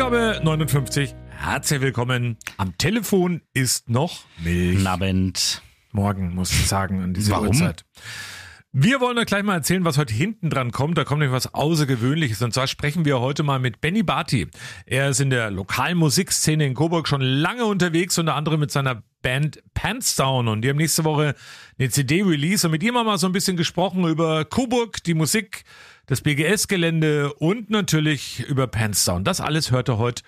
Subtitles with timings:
[0.00, 1.14] Ausgabe 59.
[1.28, 2.38] Herzlich willkommen.
[2.56, 4.86] Am Telefon ist noch Milch.
[4.88, 5.60] Abend.
[5.92, 7.48] Morgen, muss ich sagen, an dieser Warum?
[7.48, 7.84] Uhrzeit.
[8.72, 10.96] Wir wollen euch gleich mal erzählen, was heute hinten dran kommt.
[10.96, 12.40] Da kommt nämlich was Außergewöhnliches.
[12.40, 14.48] Und zwar sprechen wir heute mal mit Benny Barty.
[14.86, 19.02] Er ist in der lokalen Musikszene in Coburg schon lange unterwegs, unter anderem mit seiner
[19.20, 20.48] Band Pants Down.
[20.48, 21.34] Und die haben nächste Woche
[21.78, 22.66] eine CD-Release.
[22.66, 25.64] Und mit ihm haben wir mal so ein bisschen gesprochen über Coburg, die Musik,
[26.10, 29.22] das BGS-Gelände und natürlich über Pants Down.
[29.22, 30.24] Das alles hört er heute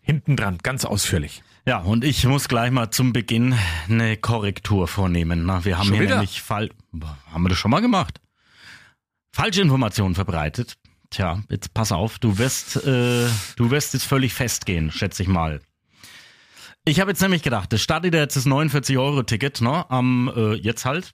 [0.00, 1.42] hinten dran, ganz ausführlich.
[1.66, 3.56] Ja, und ich muss gleich mal zum Beginn
[3.88, 5.44] eine Korrektur vornehmen.
[5.64, 6.14] Wir haben Schon hier wieder?
[6.14, 6.70] nämlich Fall,
[7.32, 8.20] haben wir das schon mal gemacht?
[9.32, 10.76] Falsche Informationen verbreitet.
[11.10, 15.60] Tja, jetzt pass auf, du wirst, äh, du wirst jetzt völlig festgehen, schätze ich mal.
[16.84, 19.90] Ich habe jetzt nämlich gedacht, das startet ja jetzt das 49-Euro-Ticket, ne?
[19.90, 21.10] Am äh, jetzt halt.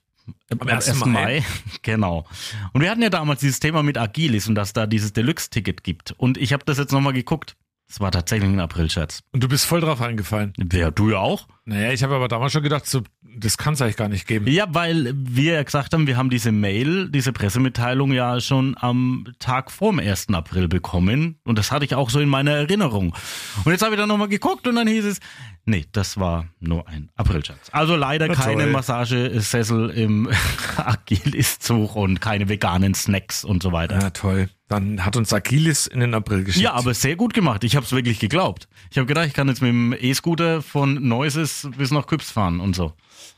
[0.49, 1.05] Am 1.
[1.05, 1.43] Mai.
[1.81, 2.25] Genau.
[2.73, 6.13] Und wir hatten ja damals dieses Thema mit Agilis und dass da dieses Deluxe-Ticket gibt.
[6.17, 7.55] Und ich habe das jetzt nochmal geguckt.
[7.89, 9.19] Es war tatsächlich ein April-Scherz.
[9.33, 10.53] Und du bist voll drauf eingefallen.
[10.71, 11.47] Ja, du ja auch.
[11.65, 14.47] Naja, ich habe aber damals schon gedacht, so, das kann es eigentlich gar nicht geben.
[14.47, 19.25] Ja, weil wir ja gesagt haben, wir haben diese Mail, diese Pressemitteilung ja schon am
[19.39, 20.29] Tag vorm 1.
[20.33, 21.39] April bekommen.
[21.43, 23.15] Und das hatte ich auch so in meiner Erinnerung.
[23.63, 25.19] Und jetzt habe ich dann nochmal geguckt und dann hieß es,
[25.65, 27.69] nee, das war nur ein Aprilscherz.
[27.71, 28.67] Also leider Na keine.
[28.67, 30.29] Massagesessel im
[30.77, 33.99] Agilis-Zug und keine veganen Snacks und so weiter.
[34.01, 34.49] Ja, toll.
[34.73, 36.63] Dann hat uns Agilis in den April geschickt.
[36.63, 37.63] Ja, aber sehr gut gemacht.
[37.63, 38.67] Ich habe es wirklich geglaubt.
[38.89, 42.59] Ich habe gedacht, ich kann jetzt mit dem E-Scooter von Neuses bis nach Küps fahren
[42.59, 42.93] und so.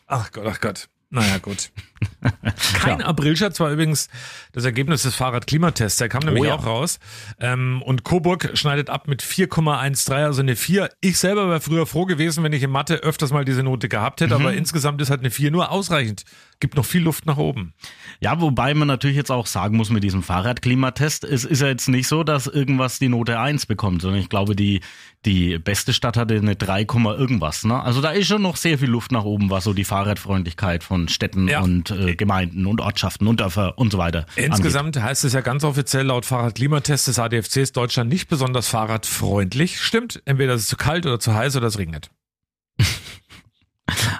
[0.07, 0.87] Ach Gott, ach Gott.
[1.09, 1.71] Naja, gut.
[2.79, 4.09] Kein Aprilscherz war übrigens
[4.51, 5.97] das Ergebnis des Fahrradklimatests.
[5.97, 6.55] Der kam nämlich Oh ja.
[6.55, 6.99] auch raus.
[7.39, 10.89] Ähm, und Coburg schneidet ab mit 4,13, also eine 4.
[11.01, 14.21] Ich selber wäre früher froh gewesen, wenn ich in Mathe öfters mal diese Note gehabt
[14.21, 16.23] hätte, aber insgesamt ist halt eine 4 nur ausreichend.
[16.59, 17.73] Gibt noch viel Luft nach oben.
[18.21, 21.89] Ja, wobei man natürlich jetzt auch sagen muss mit diesem Fahrradklimatest, es ist ja jetzt
[21.89, 24.79] nicht so, dass irgendwas die Note 1 bekommt, sondern ich glaube, die,
[25.25, 27.63] die beste Stadt hatte eine 3, Komma irgendwas.
[27.65, 27.81] Ne?
[27.81, 31.07] Also da ist schon noch sehr viel Luft nach oben, was so die Fahrradfreundlichkeit von
[31.09, 31.59] Städten Ja.
[31.61, 34.45] und Gemeinden und Ortschaften und Dörfer und so weiter angeht.
[34.45, 39.79] Insgesamt heißt es ja ganz offiziell laut Fahrradklimatest des ADFC ist Deutschland nicht besonders fahrradfreundlich.
[39.79, 42.09] Stimmt, entweder es ist zu kalt oder zu heiß oder es regnet.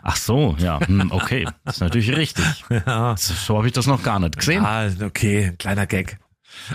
[0.04, 2.46] Ach so, ja, hm, okay, das ist natürlich richtig.
[2.70, 3.16] Ja.
[3.18, 4.64] So habe ich das noch gar nicht gesehen.
[4.64, 6.20] Ah, okay, ein kleiner Gag.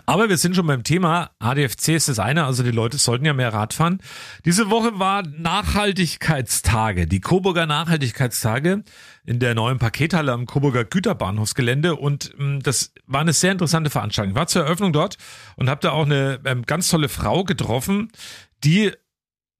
[0.07, 1.31] Aber wir sind schon beim Thema.
[1.39, 4.01] ADFC ist das eine, also die Leute sollten ja mehr Rad fahren.
[4.45, 8.85] Diese Woche war Nachhaltigkeitstage, die Coburger Nachhaltigkeitstage
[9.25, 14.33] in der neuen Pakethalle am Coburger Güterbahnhofsgelände und ähm, das war eine sehr interessante Veranstaltung.
[14.33, 15.17] Ich war zur Eröffnung dort
[15.57, 18.11] und habe da auch eine ähm, ganz tolle Frau getroffen,
[18.65, 18.93] die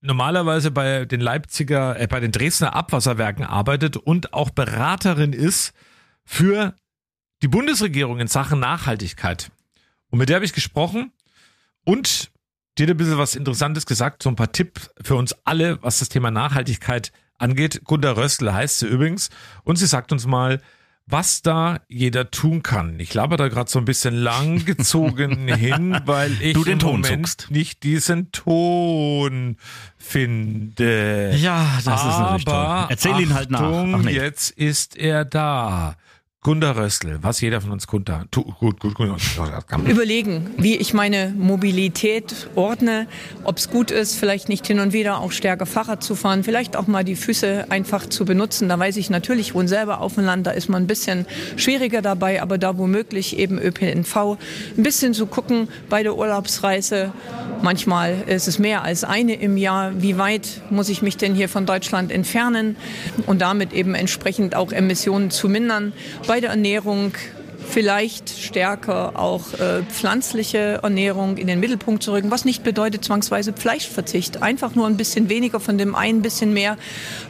[0.01, 5.73] normalerweise bei den Leipziger, äh, bei den Dresdner Abwasserwerken arbeitet und auch Beraterin ist
[6.25, 6.75] für
[7.43, 9.51] die Bundesregierung in Sachen Nachhaltigkeit.
[10.11, 11.13] Und mit der habe ich gesprochen
[11.85, 12.31] und
[12.79, 15.99] die hat ein bisschen was Interessantes gesagt, so ein paar Tipps für uns alle, was
[15.99, 17.83] das Thema Nachhaltigkeit angeht.
[17.85, 19.31] Gunda Röstl heißt sie übrigens.
[19.65, 20.61] Und sie sagt uns mal,
[21.07, 23.01] was da jeder tun kann.
[23.01, 27.27] Ich laber da gerade so ein bisschen langgezogen hin, weil ich Du den Ton Moment
[27.27, 27.51] suchst.
[27.51, 29.57] nicht diesen Ton
[29.99, 31.33] finde.
[31.37, 32.87] Ja, das ist natürlich Aber toll.
[32.91, 33.61] Erzähl ihn halt nach.
[33.61, 34.13] Achtung, Ach nee.
[34.13, 35.97] jetzt ist er da.
[36.43, 38.25] Gunda Röstl, was jeder von uns Gunda.
[38.35, 39.11] Gut, gut, gut.
[39.91, 43.09] überlegen, wie ich meine Mobilität ordne,
[43.45, 46.77] ob es gut ist, vielleicht nicht hin und wieder auch stärker Fahrrad zu fahren, vielleicht
[46.77, 48.71] auch mal die Füße einfach zu benutzen.
[48.71, 51.27] Da weiß ich natürlich, ich wohne selber auf dem Land, da ist man ein bisschen
[51.57, 54.17] schwieriger dabei, aber da womöglich eben ÖPNV.
[54.79, 57.13] Ein bisschen zu gucken bei der Urlaubsreise.
[57.61, 59.93] Manchmal ist es mehr als eine im Jahr.
[60.01, 62.77] Wie weit muss ich mich denn hier von Deutschland entfernen
[63.27, 65.93] und damit eben entsprechend auch Emissionen zu mindern?
[66.31, 67.11] Bei der Ernährung
[67.71, 73.53] vielleicht stärker auch äh, pflanzliche Ernährung in den Mittelpunkt zu rücken, was nicht bedeutet zwangsweise
[73.53, 76.79] Fleischverzicht, einfach nur ein bisschen weniger von dem einen, ein bisschen mehr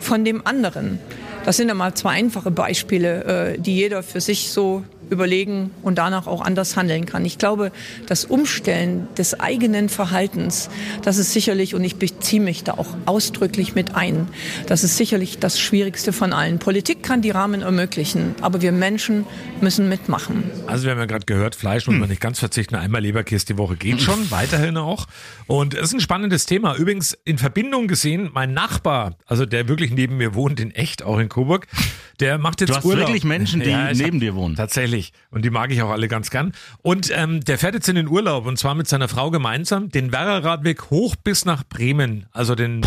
[0.00, 0.98] von dem anderen.
[1.46, 5.98] Das sind ja mal zwei einfache Beispiele, äh, die jeder für sich so überlegen und
[5.98, 7.24] danach auch anders handeln kann.
[7.24, 7.72] Ich glaube,
[8.06, 10.70] das Umstellen des eigenen Verhaltens,
[11.02, 14.28] das ist sicherlich, und ich beziehe mich da auch ausdrücklich mit ein,
[14.66, 16.58] das ist sicherlich das Schwierigste von allen.
[16.58, 19.26] Politik kann die Rahmen ermöglichen, aber wir Menschen
[19.60, 20.44] müssen mitmachen.
[20.66, 22.76] Also wir haben ja gerade gehört, Fleisch muss man nicht ganz verzichten.
[22.76, 25.06] Einmal Leberkäse die Woche geht schon, weiterhin auch.
[25.46, 26.76] Und es ist ein spannendes Thema.
[26.76, 31.18] Übrigens in Verbindung gesehen, mein Nachbar, also der wirklich neben mir wohnt, in echt, auch
[31.18, 31.66] in Coburg,
[32.20, 33.08] der macht jetzt Du hast Urlaub.
[33.08, 34.54] wirklich Menschen, die ich neben hab- dir wohnen.
[34.54, 34.99] Tatsächlich.
[35.30, 36.52] Und die mag ich auch alle ganz gern.
[36.82, 40.12] Und ähm, der fährt jetzt in den Urlaub und zwar mit seiner Frau gemeinsam den
[40.12, 42.26] Werra-Radweg hoch bis nach Bremen.
[42.32, 42.82] Also den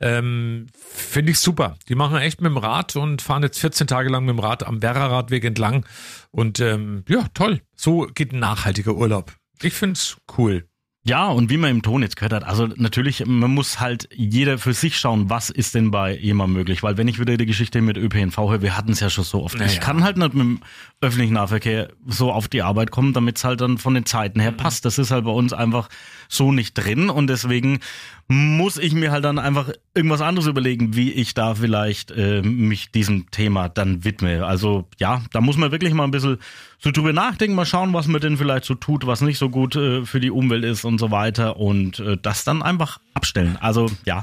[0.00, 1.76] ähm, finde ich super.
[1.88, 4.66] Die machen echt mit dem Rad und fahren jetzt 14 Tage lang mit dem Rad
[4.66, 5.86] am Werra-Radweg entlang.
[6.30, 7.60] Und ähm, ja, toll.
[7.74, 9.32] So geht ein nachhaltiger Urlaub.
[9.62, 10.68] Ich find's cool.
[11.08, 14.58] Ja, und wie man im Ton jetzt gehört hat, also natürlich, man muss halt jeder
[14.58, 16.82] für sich schauen, was ist denn bei jemandem möglich.
[16.82, 19.42] Weil wenn ich wieder die Geschichte mit ÖPNV höre, wir hatten es ja schon so
[19.42, 19.56] oft.
[19.56, 19.70] Naja.
[19.70, 20.60] Ich kann halt nicht mit dem
[21.00, 24.50] öffentlichen Nahverkehr so auf die Arbeit kommen, damit es halt dann von den Zeiten her
[24.50, 24.84] passt.
[24.84, 25.88] Das ist halt bei uns einfach
[26.28, 27.78] so nicht drin und deswegen
[28.26, 32.90] muss ich mir halt dann einfach irgendwas anderes überlegen, wie ich da vielleicht äh, mich
[32.90, 34.44] diesem Thema dann widme.
[34.44, 36.38] Also ja, da muss man wirklich mal ein bisschen
[36.78, 39.76] so drüber nachdenken, mal schauen, was man denn vielleicht so tut, was nicht so gut
[39.76, 43.56] äh, für die Umwelt ist und so weiter und äh, das dann einfach abstellen.
[43.60, 44.22] Also ja,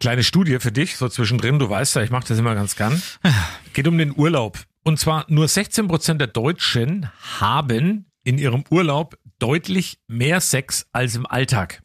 [0.00, 3.02] Kleine Studie für dich, so zwischendrin, du weißt ja, ich mache das immer ganz gern.
[3.72, 4.58] Geht um den Urlaub.
[4.84, 7.10] Und zwar nur 16 Prozent der Deutschen
[7.40, 11.82] haben in ihrem Urlaub deutlich mehr Sex als im Alltag.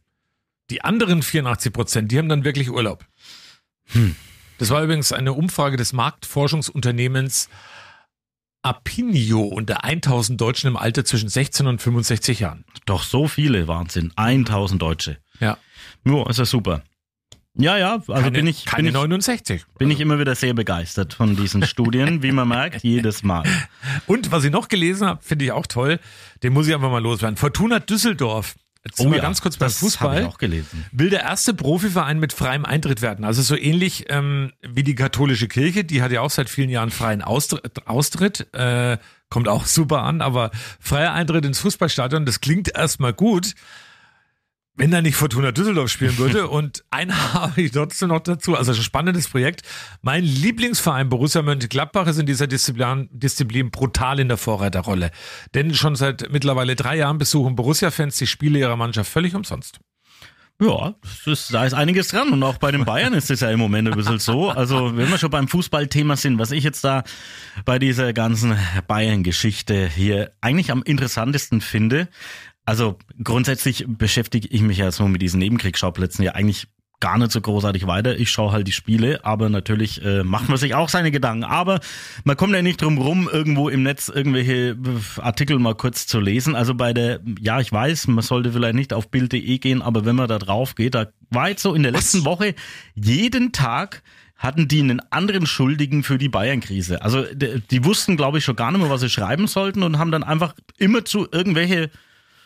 [0.69, 3.05] Die anderen 84 Prozent, die haben dann wirklich Urlaub.
[4.57, 7.49] Das war übrigens eine Umfrage des Marktforschungsunternehmens
[8.61, 12.63] Apinio unter 1000 Deutschen im Alter zwischen 16 und 65 Jahren.
[12.85, 15.17] doch so viele Wahnsinn, 1000 Deutsche.
[15.39, 15.57] Ja,
[16.05, 16.83] Ja, ist ja super.
[17.55, 19.65] Ja, ja, also keine, bin ich keine bin ich, 69.
[19.77, 23.43] bin ich immer wieder sehr begeistert von diesen Studien, wie man merkt, jedes Mal.
[24.07, 25.99] Und was ich noch gelesen habe, finde ich auch toll,
[26.41, 27.37] den muss ich einfach mal loswerden.
[27.37, 28.55] Fortuna Düsseldorf.
[28.85, 30.25] Jetzt sind wir ganz kurz beim Oh Fußball.
[30.25, 30.83] auch gelesen.
[30.91, 33.23] Will der erste Profiverein mit freiem Eintritt werden.
[33.23, 36.89] Also so ähnlich ähm, wie die katholische Kirche, die hat ja auch seit vielen Jahren
[36.91, 38.97] freien Austritt, Austritt äh,
[39.29, 40.51] kommt auch super an, aber
[40.81, 43.53] freier Eintritt ins Fußballstadion, das klingt erstmal gut,
[44.75, 46.47] wenn da nicht Fortuna Düsseldorf spielen würde.
[46.49, 48.55] Und einen habe ich trotzdem noch dazu.
[48.55, 49.61] Also ein spannendes Projekt.
[50.01, 55.11] Mein Lieblingsverein Borussia Mönchengladbach ist in dieser Disziplin, Disziplin brutal in der Vorreiterrolle.
[55.53, 59.79] Denn schon seit mittlerweile drei Jahren besuchen Borussia-Fans die Spiele ihrer Mannschaft völlig umsonst.
[60.61, 60.93] Ja,
[61.25, 62.29] ist, da ist einiges dran.
[62.29, 64.49] Und auch bei den Bayern ist es ja im Moment ein bisschen so.
[64.49, 67.03] Also, wenn wir schon beim Fußballthema sind, was ich jetzt da
[67.65, 72.07] bei dieser ganzen Bayern-Geschichte hier eigentlich am interessantesten finde,
[72.65, 76.67] also grundsätzlich beschäftige ich mich ja so mit diesen Nebenkriegsschauplätzen ja eigentlich
[77.03, 78.17] gar nicht so großartig weiter.
[78.17, 81.43] Ich schaue halt die Spiele, aber natürlich äh, macht man sich auch seine Gedanken.
[81.43, 81.81] Aber
[82.23, 84.77] man kommt ja nicht drum rum, irgendwo im Netz irgendwelche äh,
[85.21, 86.55] Artikel mal kurz zu lesen.
[86.55, 90.15] Also bei der, ja, ich weiß, man sollte vielleicht nicht auf Bild.de gehen, aber wenn
[90.15, 92.55] man da drauf geht, da war jetzt so in der letzten Woche
[92.95, 94.01] jeden Tag
[94.37, 97.01] hatten die einen anderen Schuldigen für die Bayern-Krise.
[97.01, 99.99] Also die, die wussten, glaube ich, schon gar nicht mehr, was sie schreiben sollten und
[99.99, 101.89] haben dann einfach immer zu irgendwelche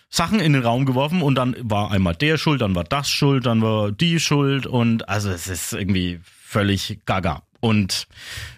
[0.09, 3.45] Sachen in den Raum geworfen und dann war einmal der schuld, dann war das schuld,
[3.45, 7.43] dann war die schuld und also es ist irgendwie völlig gaga.
[7.59, 8.07] Und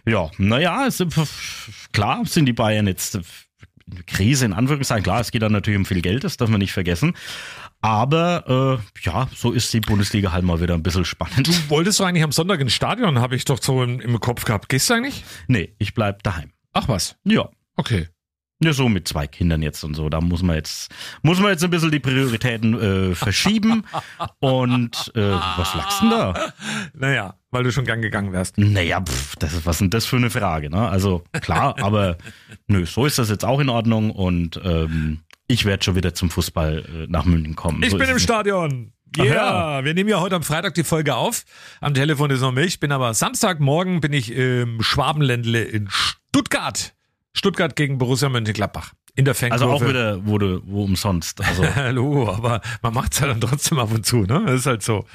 [0.06, 1.04] ja, naja, es,
[1.92, 3.20] klar sind die Bayern jetzt
[4.06, 5.04] Krise in Anführungszeichen.
[5.04, 7.14] Klar, es geht dann natürlich um viel Geld, das darf man nicht vergessen.
[7.82, 11.48] Aber äh, ja, so ist die Bundesliga halt mal wieder ein bisschen spannend.
[11.48, 14.44] Du wolltest doch eigentlich am Sonntag ins Stadion, habe ich doch so im, im Kopf
[14.44, 14.70] gehabt.
[14.70, 15.24] Gehst du eigentlich?
[15.48, 16.52] Nee, ich bleib daheim.
[16.74, 17.16] Ach was.
[17.24, 17.50] Ja.
[17.78, 18.08] Okay.
[18.62, 20.10] Ja, so mit zwei Kindern jetzt und so.
[20.10, 20.92] Da muss man jetzt,
[21.22, 23.86] muss man jetzt ein bisschen die Prioritäten äh, verschieben.
[24.40, 26.34] Und äh, was lachst denn da?
[26.94, 28.58] Naja, weil du schon gern gegangen wärst.
[28.58, 30.90] Naja, pff, das ist, was ist denn das für eine Frage, ne?
[30.90, 32.18] Also klar, aber
[32.68, 36.30] nö, so ist das jetzt auch in Ordnung und ähm, ich werde schon wieder zum
[36.30, 37.82] Fußball äh, nach München kommen.
[37.82, 38.20] Ich so bin im.
[38.20, 38.92] Stadion.
[39.16, 39.86] Ja, ja.
[39.86, 41.46] wir nehmen ja heute am Freitag die Folge auf.
[41.82, 42.80] Am Telefon ist noch Milch.
[42.80, 46.94] Bin aber Samstagmorgen bin ich im Schwabenländle in Stuttgart.
[47.40, 48.94] Stuttgart gegen Borussia Mönchengladbach.
[49.16, 49.64] In der Fankurve.
[49.64, 51.42] Also auch wieder, wo, du, wo umsonst.
[51.42, 54.44] Also Hallo, aber man macht's ja dann trotzdem ab und zu, ne?
[54.46, 55.06] Das ist halt so.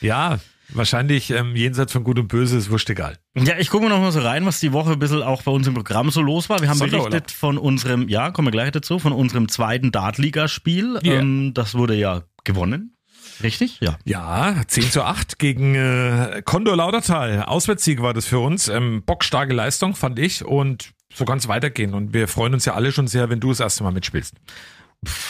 [0.00, 3.18] Ja, wahrscheinlich ähm, jenseits von Gut und Böse ist wurscht egal.
[3.36, 5.66] Ja, ich gucke noch mal so rein, was die Woche ein bisschen auch bei uns
[5.66, 6.60] im Programm so los war.
[6.60, 11.00] Wir haben berichtet von unserem, ja, kommen wir gleich dazu, von unserem zweiten Dartligaspiel.
[11.04, 11.20] Yeah.
[11.20, 12.96] Ähm, das wurde ja gewonnen.
[13.42, 13.80] Richtig?
[13.80, 13.98] Ja.
[14.04, 17.42] Ja, 10 zu 8 gegen äh, Condor Laudertal.
[17.42, 18.68] Auswärtssieg war das für uns.
[18.68, 20.44] Ähm, bockstarke Leistung, fand ich.
[20.44, 21.94] Und so kann es weitergehen.
[21.94, 24.34] Und wir freuen uns ja alle schon sehr, wenn du das erste Mal mitspielst.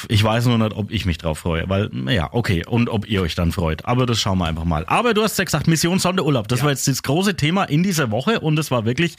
[0.08, 3.22] Ich weiß nur nicht, ob ich mich drauf freue, weil, ja, okay, und ob ihr
[3.22, 3.86] euch dann freut.
[3.86, 4.84] Aber das schauen wir einfach mal.
[4.86, 6.46] Aber du hast ja gesagt, Mission Sonderurlaub.
[6.48, 6.64] Das Ja.
[6.66, 9.16] war jetzt das große Thema in dieser Woche und es war wirklich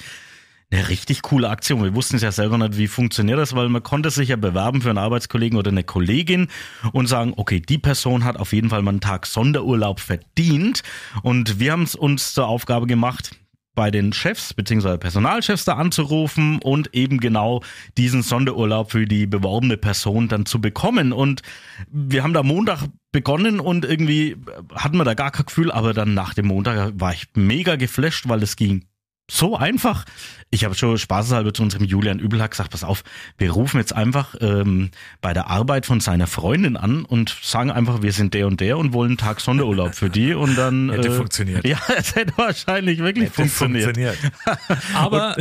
[0.72, 1.84] Eine richtig coole Aktion.
[1.84, 4.82] Wir wussten es ja selber nicht, wie funktioniert das, weil man konnte sich ja bewerben
[4.82, 6.48] für einen Arbeitskollegen oder eine Kollegin
[6.94, 10.82] und sagen, okay, die Person hat auf jeden Fall mal einen Tag Sonderurlaub verdient.
[11.22, 13.36] Und wir haben es uns zur Aufgabe gemacht,
[13.76, 14.98] bei den Chefs bzw.
[14.98, 17.62] Personalchefs da anzurufen und eben genau
[17.98, 21.12] diesen Sonderurlaub für die beworbene Person dann zu bekommen.
[21.12, 21.42] Und
[21.92, 24.38] wir haben da Montag begonnen und irgendwie
[24.74, 28.28] hatten wir da gar kein Gefühl, aber dann nach dem Montag war ich mega geflasht,
[28.28, 28.86] weil es ging
[29.30, 30.06] so einfach.
[30.50, 33.04] Ich habe schon spaßeshalber zu unserem Julian Übelhack gesagt, pass auf,
[33.40, 38.04] wir rufen jetzt einfach ähm, bei der Arbeit von seiner Freundin an und sagen einfach,
[38.04, 40.90] wir sind der und der und wollen einen Tag Sonderurlaub für die und dann...
[40.92, 41.66] Hätte äh, funktioniert.
[41.66, 43.98] Ja, es hätte wahrscheinlich wirklich Hätte funktioniert.
[44.94, 45.36] Aber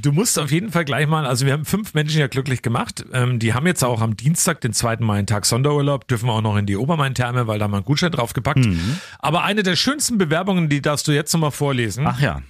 [0.00, 3.04] du musst auf jeden Fall gleich mal, also wir haben fünf Menschen ja glücklich gemacht.
[3.12, 4.98] Ähm, die haben jetzt auch am Dienstag, den 2.
[5.00, 8.12] Mai, einen Tag Sonderurlaub, dürfen auch noch in die Obermain-Therme, weil da mal ein Gutschein
[8.12, 8.64] draufgepackt.
[8.64, 8.98] Mhm.
[9.18, 12.40] Aber eine der schönsten Bewerbungen, die darfst du jetzt nochmal vorlesen, Ach ja.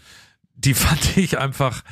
[0.57, 1.83] Die fand ich einfach,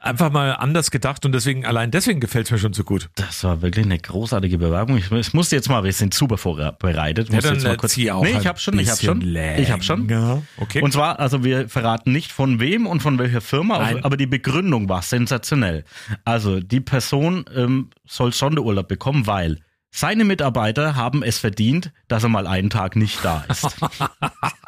[0.00, 3.08] einfach mal anders gedacht und deswegen, allein deswegen gefällt es mir schon so gut.
[3.14, 4.96] Das war wirklich eine großartige Bewerbung.
[4.96, 7.32] Ich, ich musste jetzt mal, wir sind super vorbereitet.
[7.32, 9.36] Ja, dann jetzt mal äh, kurz, zieh auch nee, ich habe schon, ich habe schon,
[9.36, 10.10] ich habe schon.
[10.58, 10.82] Okay.
[10.82, 14.04] Und zwar, also wir verraten nicht von wem und von welcher Firma, Nein.
[14.04, 15.84] aber die Begründung war sensationell.
[16.24, 19.58] Also die Person ähm, soll Sonderurlaub bekommen, weil
[19.94, 23.76] seine Mitarbeiter haben es verdient, dass er mal einen Tag nicht da ist.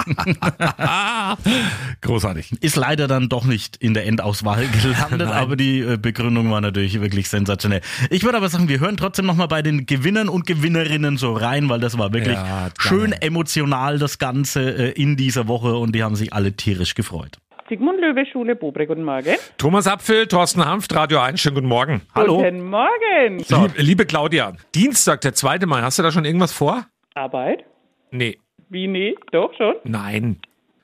[2.03, 2.53] Großartig.
[2.61, 7.01] Ist leider dann doch nicht in der Endauswahl gelandet, aber die äh, Begründung war natürlich
[7.01, 7.81] wirklich sensationell.
[8.11, 11.71] Ich würde aber sagen, wir hören trotzdem nochmal bei den Gewinnern und Gewinnerinnen so rein,
[11.71, 16.03] weil das war wirklich Ja, schön emotional das Ganze äh, in dieser Woche und die
[16.03, 17.39] haben sich alle tierisch gefreut.
[17.75, 19.35] Sigmund Löwe Schule Bobre, guten Morgen.
[19.59, 22.03] Thomas Apfel, Thorsten Hanft, Radio 1, schönen guten Morgen.
[22.15, 22.37] Hallo.
[22.37, 23.39] Guten Morgen.
[23.39, 25.67] Lieb, liebe Claudia, Dienstag, der 2.
[25.67, 26.87] Mai, hast du da schon irgendwas vor?
[27.15, 27.65] Arbeit?
[28.13, 28.39] Nee.
[28.69, 29.17] Wie, nee?
[29.33, 29.75] Doch schon?
[29.83, 30.39] Nein.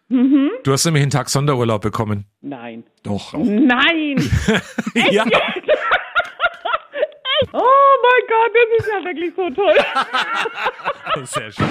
[0.09, 0.50] Mhm.
[0.64, 2.25] Du hast nämlich einen Tag Sonderurlaub bekommen.
[2.40, 2.82] Nein.
[3.04, 3.35] Doch.
[3.35, 4.16] Nein!
[5.12, 5.25] ja.
[7.52, 7.59] Oh
[8.02, 9.75] mein Gott, das ist ja wirklich so toll.
[11.25, 11.66] Sehr schön.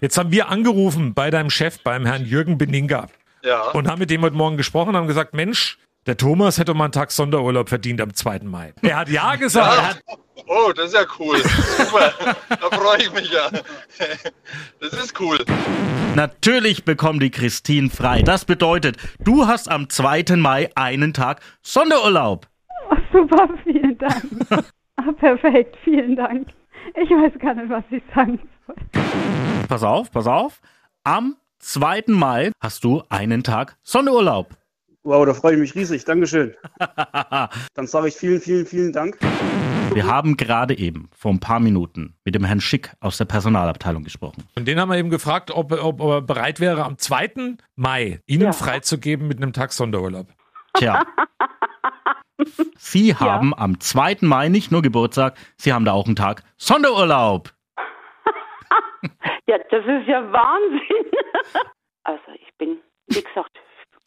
[0.00, 3.06] Jetzt haben wir angerufen bei deinem Chef, beim Herrn Jürgen Beninga.
[3.46, 3.70] Ja.
[3.70, 6.84] Und haben mit dem heute Morgen gesprochen und haben gesagt, Mensch, der Thomas hätte mal
[6.84, 8.40] einen Tag Sonderurlaub verdient am 2.
[8.40, 8.74] Mai.
[8.82, 10.02] Er hat ja gesagt.
[10.08, 11.38] Hat, Oh, das ist ja cool.
[11.38, 12.12] Super.
[12.48, 13.48] da freue ich mich ja.
[14.80, 15.38] Das ist cool.
[16.14, 18.22] Natürlich bekommt die Christine frei.
[18.22, 20.36] Das bedeutet, du hast am 2.
[20.36, 22.46] Mai einen Tag Sonderurlaub.
[23.12, 24.24] Super, vielen Dank.
[24.96, 26.48] ah, perfekt, vielen Dank.
[26.94, 28.76] Ich weiß gar nicht, was ich sagen soll.
[29.68, 30.60] Pass auf, pass auf.
[31.02, 32.04] Am 2.
[32.08, 34.56] Mai hast du einen Tag Sonderurlaub.
[35.02, 36.04] Wow, da freue ich mich riesig.
[36.04, 36.54] Dankeschön.
[37.74, 39.18] Dann sage ich vielen, vielen, vielen Dank.
[39.92, 44.02] Wir haben gerade eben vor ein paar Minuten mit dem Herrn Schick aus der Personalabteilung
[44.02, 44.44] gesprochen.
[44.56, 47.56] und den haben wir eben gefragt, ob, ob, ob er bereit wäre, am 2.
[47.76, 50.26] Mai Ihnen freizugeben mit einem Tag Sonderurlaub.
[50.74, 51.04] Tja.
[52.76, 54.18] Sie haben am 2.
[54.22, 57.55] Mai nicht nur Geburtstag, Sie haben da auch einen Tag Sonderurlaub.
[59.48, 61.10] Ja, das ist ja Wahnsinn.
[62.02, 62.78] Also ich bin,
[63.08, 63.58] wie gesagt,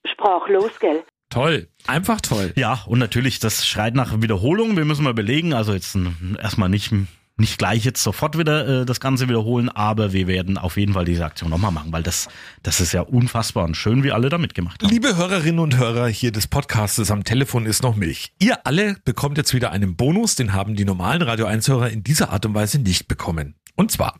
[0.06, 1.04] sprachlos, gell?
[1.30, 1.68] Toll.
[1.86, 2.54] Einfach toll.
[2.56, 4.78] Ja, und natürlich, das schreit nach Wiederholung.
[4.78, 5.98] Wir müssen mal belegen, also jetzt
[6.42, 6.92] erstmal nicht,
[7.38, 11.06] nicht gleich jetzt sofort wieder äh, das Ganze wiederholen, aber wir werden auf jeden Fall
[11.06, 12.30] diese Aktion nochmal machen, weil das,
[12.64, 14.90] das ist ja unfassbar und schön, wie alle da mitgemacht haben.
[14.90, 18.34] Liebe Hörerinnen und Hörer hier des Podcastes am Telefon ist noch Milch.
[18.40, 22.04] Ihr alle bekommt jetzt wieder einen Bonus, den haben die normalen Radio 1 Hörer in
[22.04, 23.56] dieser Art und Weise nicht bekommen.
[23.76, 24.18] Und zwar,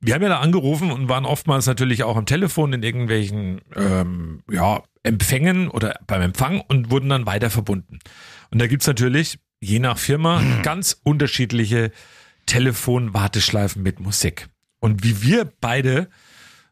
[0.00, 4.42] wir haben ja da angerufen und waren oftmals natürlich auch am Telefon in irgendwelchen ähm,
[4.50, 7.98] ja, Empfängen oder beim Empfang und wurden dann weiter verbunden.
[8.50, 11.90] Und da gibt's natürlich, je nach Firma, ganz unterschiedliche
[12.46, 14.48] Telefonwarteschleifen mit Musik.
[14.80, 16.08] Und wie wir beide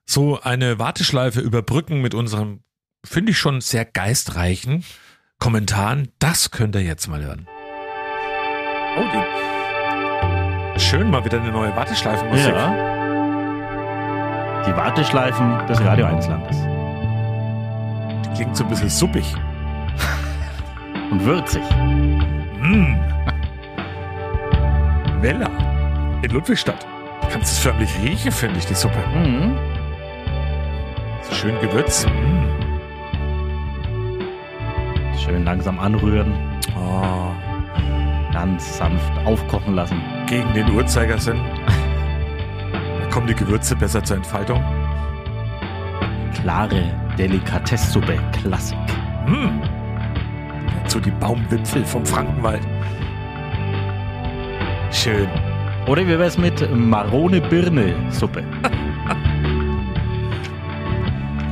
[0.07, 2.61] so eine Warteschleife überbrücken mit unserem,
[3.05, 4.85] finde ich schon sehr geistreichen
[5.39, 7.47] Kommentaren, das könnt ihr jetzt mal hören.
[8.97, 10.81] Oh, die.
[10.81, 12.55] Schön, mal wieder eine neue Warteschleifenmusik.
[12.55, 12.94] Ja.
[14.67, 16.57] Die Warteschleifen des Radio 1 Landes.
[18.35, 19.35] Klingt so ein bisschen suppig.
[21.11, 21.63] Und würzig.
[22.61, 22.97] Mmh.
[25.21, 25.49] Wella
[26.23, 26.87] in Ludwigstadt.
[27.23, 28.99] Du kannst es förmlich riechen, finde ich, die Suppe.
[29.15, 29.57] Mhm.
[31.23, 32.07] So schön gewürzt.
[32.09, 32.45] Mmh.
[35.19, 36.33] Schön langsam anrühren,
[36.77, 37.31] Oh,
[38.33, 40.01] ganz sanft aufkochen lassen.
[40.27, 41.41] gegen den Uhrzeigersinn.
[43.15, 44.61] Kommen die Gewürze besser zur Entfaltung.
[46.35, 46.83] Klare
[47.17, 48.77] Delikatesssuppe, Klassik.
[49.29, 49.63] Mmh.
[50.83, 52.63] Dazu die Baumwipfel vom Frankenwald.
[54.91, 55.29] Schön.
[55.87, 58.43] Oder wie wär's mit Marone-Birne-Suppe?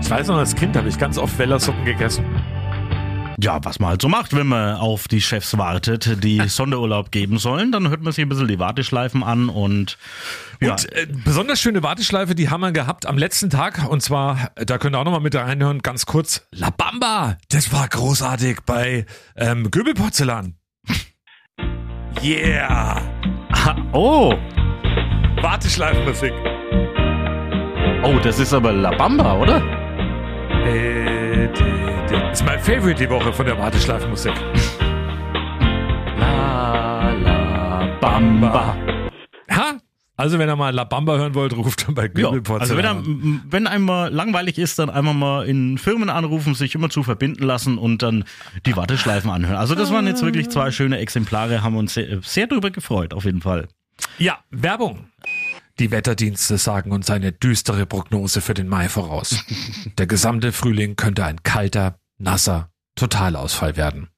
[0.01, 2.25] Ich weiß noch, als Kind habe ich ganz oft Wellersuppen gegessen.
[3.43, 7.39] Ja, was man halt so macht, wenn man auf die Chefs wartet, die Sonderurlaub geben
[7.39, 9.99] sollen, dann hört man sich ein bisschen die Warteschleifen an und
[10.61, 13.89] ja, Und äh, besonders schöne Warteschleife, die haben wir gehabt am letzten Tag.
[13.89, 16.47] Und zwar, da könnt ihr auch nochmal mit reinhören, ganz kurz.
[16.53, 20.55] La Bamba, das war großartig bei ähm, Göbelporzellan.
[22.23, 23.03] Yeah!
[23.93, 24.35] oh,
[25.41, 26.33] Warteschleifenmusik.
[28.05, 29.61] oh, das ist aber La Bamba, oder?
[30.65, 34.33] Äh, d- Das ist mein Favorite die Woche von der Warteschleifenmusik.
[36.19, 38.77] La La Bamba.
[39.51, 39.79] Ha?
[40.17, 42.61] Also wenn ihr mal La Bamba hören wollt, ruft dann bei Ja, Göbelporzellan.
[42.61, 46.75] also wenn, er, wenn einem mal langweilig ist, dann einmal mal in Firmen anrufen, sich
[46.75, 48.25] immer zu verbinden lassen und dann
[48.67, 49.57] die Warteschleifen anhören.
[49.57, 53.25] Also das waren jetzt wirklich zwei schöne Exemplare, haben uns sehr, sehr drüber gefreut, auf
[53.25, 53.69] jeden Fall.
[54.19, 55.07] Ja, Werbung.
[55.79, 59.43] Die Wetterdienste sagen uns eine düstere Prognose für den Mai voraus.
[59.99, 64.09] Der gesamte Frühling könnte ein kalter, nasser Totalausfall werden.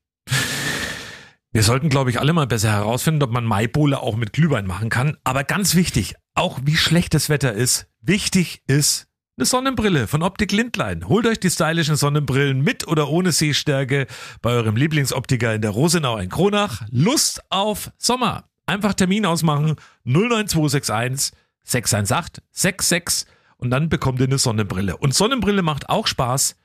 [1.53, 4.91] Wir sollten, glaube ich, alle mal besser herausfinden, ob man Maibowle auch mit Glühwein machen
[4.91, 5.17] kann.
[5.23, 9.07] Aber ganz wichtig, auch wie schlecht das Wetter ist, wichtig ist
[9.37, 11.09] eine Sonnenbrille von Optik Lindlein.
[11.09, 14.07] Holt euch die stylischen Sonnenbrillen mit oder ohne Sehstärke
[14.43, 16.83] bei eurem Lieblingsoptiker in der Rosenau in Kronach.
[16.91, 18.49] Lust auf Sommer.
[18.67, 24.97] Einfach Termin ausmachen 09261 618 66 und dann bekommt ihr eine Sonnenbrille.
[24.97, 26.57] Und Sonnenbrille macht auch Spaß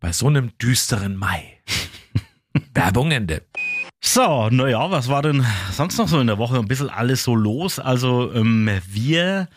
[0.00, 1.58] bei so einem düsteren Mai.
[2.74, 3.42] Werbung Ende.
[4.00, 6.58] So, naja, was war denn sonst noch so in der Woche?
[6.58, 7.78] Ein bisschen alles so los.
[7.78, 9.48] Also ähm, wir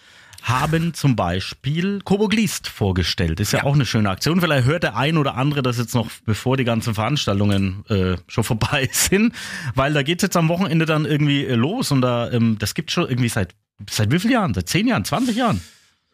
[0.44, 3.40] haben zum Beispiel Kobo Glist vorgestellt.
[3.40, 4.42] Ist ja, auch eine schöne Aktion.
[4.42, 8.44] Vielleicht hört der ein oder andere das jetzt noch, bevor die ganzen Veranstaltungen äh, schon
[8.44, 9.34] vorbei sind,
[9.76, 12.92] weil da geht's jetzt am Wochenende dann irgendwie äh, los und da ähm, das gibt
[12.92, 13.56] schon irgendwie seit
[13.90, 14.54] seit wie vielen Jahren?
[14.54, 15.62] Seit zehn Jahren, 20 Jahren?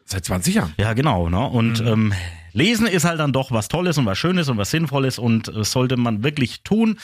[0.04, 0.74] Seit 20 Jahren.
[0.78, 1.28] Ja, genau.
[1.28, 1.44] Ne?
[1.44, 2.12] Und ähm,
[2.52, 5.64] Lesen ist halt dann doch was Tolles und was Schönes und was Sinnvolles und äh,
[5.64, 6.98] sollte man wirklich tun.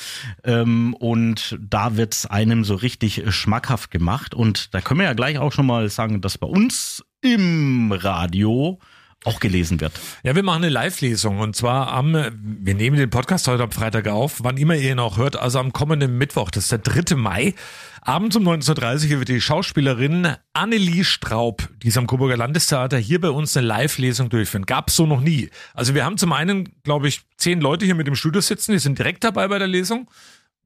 [0.44, 4.34] Ähm, und da wird's einem so richtig schmackhaft gemacht.
[4.34, 8.78] Und da können wir ja gleich auch schon mal sagen, dass bei uns im Radio
[9.26, 9.92] auch gelesen wird.
[10.22, 14.08] Ja, wir machen eine Live-Lesung und zwar am, wir nehmen den Podcast heute am Freitag
[14.08, 17.16] auf, wann immer ihr ihn auch hört, also am kommenden Mittwoch, das ist der 3.
[17.16, 17.54] Mai.
[18.02, 23.20] Abends um 19.30 Uhr wird die Schauspielerin Annelie Straub, die ist am Coburger Landestheater, hier
[23.20, 24.64] bei uns eine Live-Lesung durchführen.
[24.64, 25.50] Gab's so noch nie.
[25.74, 28.78] Also wir haben zum einen, glaube ich, zehn Leute hier mit im Studio sitzen, die
[28.78, 30.08] sind direkt dabei bei der Lesung.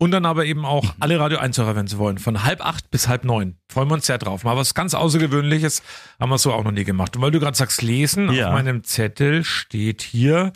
[0.02, 2.90] Und dann aber eben auch alle Radio 1 Hörer, wenn sie wollen, von halb acht
[2.90, 3.58] bis halb neun.
[3.68, 4.44] Freuen wir uns sehr drauf.
[4.44, 5.82] Mal was ganz Außergewöhnliches
[6.18, 7.16] haben wir so auch noch nie gemacht.
[7.16, 8.46] Und weil du gerade sagst, lesen, Ja.
[8.48, 10.54] auf meinem Zettel steht hier,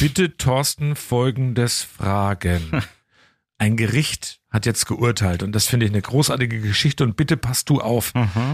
[0.00, 2.82] bitte Thorsten folgendes fragen.
[3.58, 7.68] Ein Gericht hat jetzt geurteilt und das finde ich eine großartige Geschichte und bitte passt
[7.70, 8.12] du auf,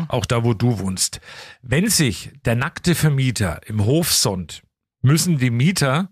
[0.08, 1.20] auch da, wo du wohnst.
[1.62, 4.62] Wenn sich der nackte Vermieter im Hof sonnt,
[5.00, 6.10] müssen die Mieter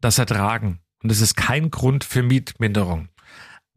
[0.00, 3.08] das ertragen und es ist kein Grund für Mietminderung.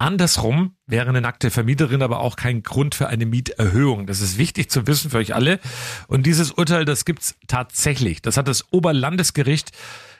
[0.05, 4.05] Andersrum wäre eine nackte Vermieterin aber auch kein Grund für eine Mieterhöhung.
[4.05, 5.59] Das ist wichtig zu wissen für euch alle.
[6.07, 8.21] Und dieses Urteil, das gibt's tatsächlich.
[8.21, 9.71] Das hat das Oberlandesgericht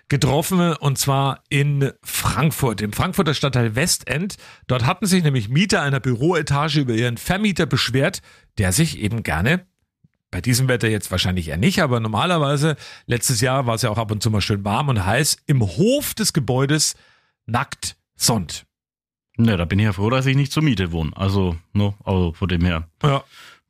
[0.10, 4.38] getroffen und zwar in Frankfurt, im Frankfurter Stadtteil Westend.
[4.66, 8.24] Dort hatten sich nämlich Mieter einer Büroetage über ihren Vermieter beschwert,
[8.58, 9.68] der sich eben gerne
[10.32, 14.00] bei diesem Wetter jetzt wahrscheinlich eher nicht, aber normalerweise, letztes Jahr war es ja auch
[14.00, 16.96] ab und zu mal schön warm und heiß, im Hof des Gebäudes
[17.46, 18.66] nackt sonnt.
[19.38, 21.12] Ne, da bin ich ja froh, dass ich nicht zur Miete wohne.
[21.16, 22.88] Also, ne, also von dem her.
[23.04, 23.24] Ja.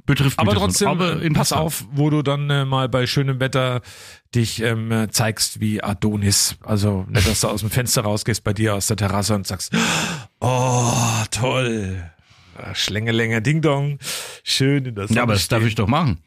[0.06, 1.32] Betrifft Aber mich das trotzdem, nicht.
[1.32, 3.82] äh, pass auf, wo du dann äh, mal bei schönem Wetter
[4.36, 6.58] dich ähm, äh, zeigst wie Adonis.
[6.63, 9.73] Also nicht, dass du aus dem Fenster rausgehst bei dir aus der Terrasse und sagst,
[10.39, 10.93] oh,
[11.32, 12.04] toll.
[12.73, 13.97] Schlängelänger Ding Dong.
[14.43, 16.19] Schön in der Sonne Ja, aber das darf ich doch machen.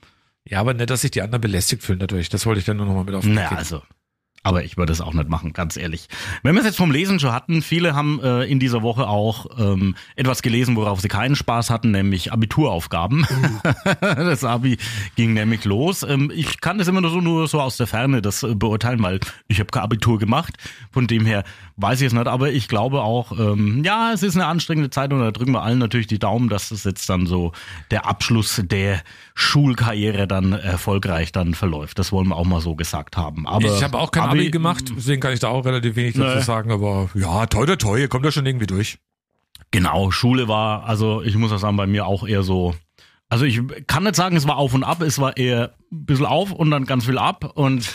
[0.45, 2.29] Ja, aber nicht, dass sich die anderen belästigt fühlen dadurch.
[2.31, 3.83] Das wollte ich dann nur noch mal mit auf den Weg Naja, also.
[4.45, 6.09] Aber ich würde es auch nicht machen, ganz ehrlich.
[6.43, 9.47] Wenn wir es jetzt vom Lesen schon hatten, viele haben äh, in dieser Woche auch
[9.59, 13.27] ähm, etwas gelesen, worauf sie keinen Spaß hatten, nämlich Abituraufgaben.
[14.01, 14.79] das Abi
[15.17, 16.03] ging nämlich los.
[16.03, 19.03] Ähm, ich kann das immer nur so, nur so aus der Ferne das äh, beurteilen,
[19.03, 20.55] weil ich habe kein Abitur gemacht.
[20.93, 21.45] Von dem her
[21.79, 22.27] weiß ich es nicht.
[22.27, 25.63] Aber ich glaube auch, ähm, ja, es ist eine anstrengende Zeit und da drücken wir
[25.63, 27.53] allen natürlich die Daumen, dass das jetzt dann so
[27.91, 29.01] der Abschluss der
[29.35, 31.99] Schulkarriere dann erfolgreich dann verläuft.
[31.99, 33.47] Das wollen wir auch mal so gesagt haben.
[33.47, 36.15] Aber ich habe auch kein Abi, Abi gemacht, deswegen kann ich da auch relativ wenig
[36.15, 36.43] dazu Nee.
[36.43, 38.99] sagen, aber ja, toi, toi, toi, ihr kommt da schon irgendwie durch.
[39.71, 42.75] Genau, Schule war, also ich muss auch sagen, bei mir auch eher so.
[43.31, 46.25] Also ich kann nicht sagen, es war auf und ab, es war eher ein bisschen
[46.25, 47.87] auf und dann ganz viel ab und,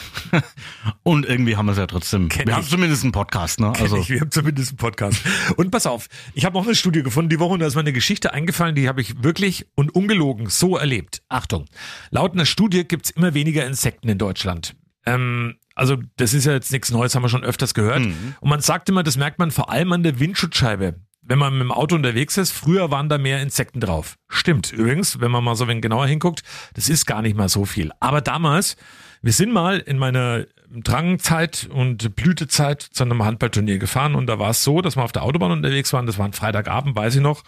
[1.04, 2.30] und irgendwie haben wir es ja trotzdem.
[2.30, 2.58] Kenn wir ich.
[2.58, 3.70] haben zumindest einen Podcast, ne?
[3.70, 5.22] Also, Also ich, wir haben zumindest einen Podcast.
[5.58, 7.82] Und pass auf, ich habe noch eine Studie gefunden die Woche und da ist mir
[7.82, 11.24] eine Geschichte eingefallen, die habe ich wirklich und ungelogen so erlebt.
[11.30, 11.66] Achtung,
[12.12, 14.76] laut einer Studie gibt's immer weniger Insekten in Deutschland.
[15.06, 18.02] Ähm, Also das ist ja jetzt nichts Neues, haben wir schon öfters gehört.
[18.02, 18.36] Mhm.
[18.40, 21.00] Und man sagt immer, das merkt man vor allem an der Windschutzscheibe.
[21.26, 24.18] Wenn man mit dem Auto unterwegs ist, früher waren da mehr Insekten drauf.
[24.28, 27.64] Stimmt übrigens, wenn man mal so wenig genauer hinguckt, das ist gar nicht mal so
[27.64, 27.92] viel.
[28.02, 28.76] Aber damals,
[29.22, 30.46] wir sind mal in meiner
[30.82, 35.12] Drangzeit und Blütezeit zu einem Handballturnier gefahren und da war es so, dass wir auf
[35.12, 36.08] der Autobahn unterwegs waren.
[36.08, 37.44] Das war ein Freitagabend, weiß ich noch.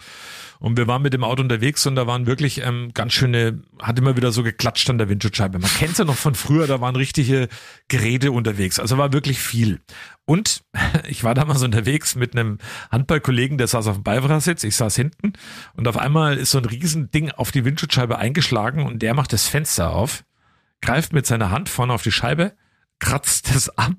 [0.58, 3.98] Und wir waren mit dem Auto unterwegs und da waren wirklich ähm, ganz schöne, hat
[3.98, 5.58] immer wieder so geklatscht an der Windschutzscheibe.
[5.58, 7.48] Man kennt ja noch von früher, da waren richtige
[7.88, 8.78] Geräte unterwegs.
[8.78, 9.80] Also war wirklich viel.
[10.24, 10.62] Und
[11.08, 12.58] ich war damals unterwegs mit einem
[12.90, 15.34] Handballkollegen, der saß auf dem Beifahrersitz, ich saß hinten
[15.74, 19.46] und auf einmal ist so ein Riesending auf die Windschutzscheibe eingeschlagen und der macht das
[19.46, 20.24] Fenster auf,
[20.80, 22.52] greift mit seiner Hand vorne auf die Scheibe,
[22.98, 23.94] kratzt es ab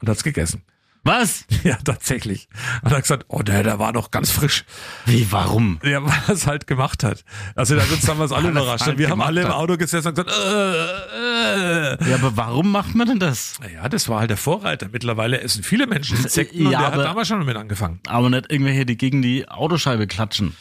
[0.00, 0.62] und hat's gegessen.
[1.04, 1.44] Was?
[1.64, 2.48] Ja, tatsächlich.
[2.82, 4.64] Und er hat gesagt, oh, der, der war noch ganz frisch.
[5.06, 5.80] Wie, warum?
[5.82, 7.24] Ja, weil er es halt gemacht hat.
[7.56, 8.80] Also da sind damals alle Weil er's überrascht.
[8.82, 9.54] halt Und wir haben alle im hat.
[9.54, 12.08] Auto gesessen und gesagt, äh, äh.
[12.10, 13.58] Ja, aber warum macht man denn das?
[13.60, 14.88] Naja, das war halt der Vorreiter.
[14.92, 17.98] Mittlerweile essen viele Menschen Insekten und Ja, der hat aber- damals schon damit angefangen.
[18.06, 20.56] Aber nicht irgendwelche, die gegen die Autoscheibe klatschen.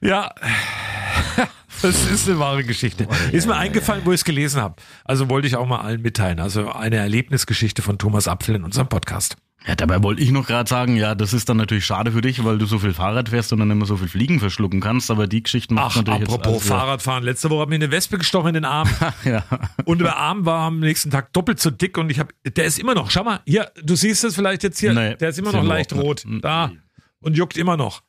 [0.00, 0.32] Ja,
[1.82, 3.06] das ist eine wahre Geschichte.
[3.32, 4.76] Ist mir eingefallen, wo ich es gelesen habe.
[5.04, 6.40] Also wollte ich auch mal allen mitteilen.
[6.40, 9.36] Also eine Erlebnisgeschichte von Thomas Apfel in unserem Podcast.
[9.66, 12.42] Ja, dabei wollte ich noch gerade sagen, ja, das ist dann natürlich schade für dich,
[12.44, 15.28] weil du so viel Fahrrad fährst und dann immer so viel Fliegen verschlucken kannst, aber
[15.28, 17.22] die Geschichten macht Ach, natürlich apropos jetzt also, Fahrradfahren.
[17.22, 18.88] Letzte Woche hat mir eine Wespe gestochen in den Arm.
[19.24, 19.44] ja.
[19.84, 22.78] Und der Arm war am nächsten Tag doppelt so dick und ich habe, der ist
[22.80, 25.52] immer noch, schau mal, hier, du siehst es vielleicht jetzt hier, Nee, der ist immer
[25.52, 26.24] noch leicht rot.
[26.26, 26.40] Mhm.
[26.40, 26.72] Da.
[27.20, 28.02] Und juckt immer noch.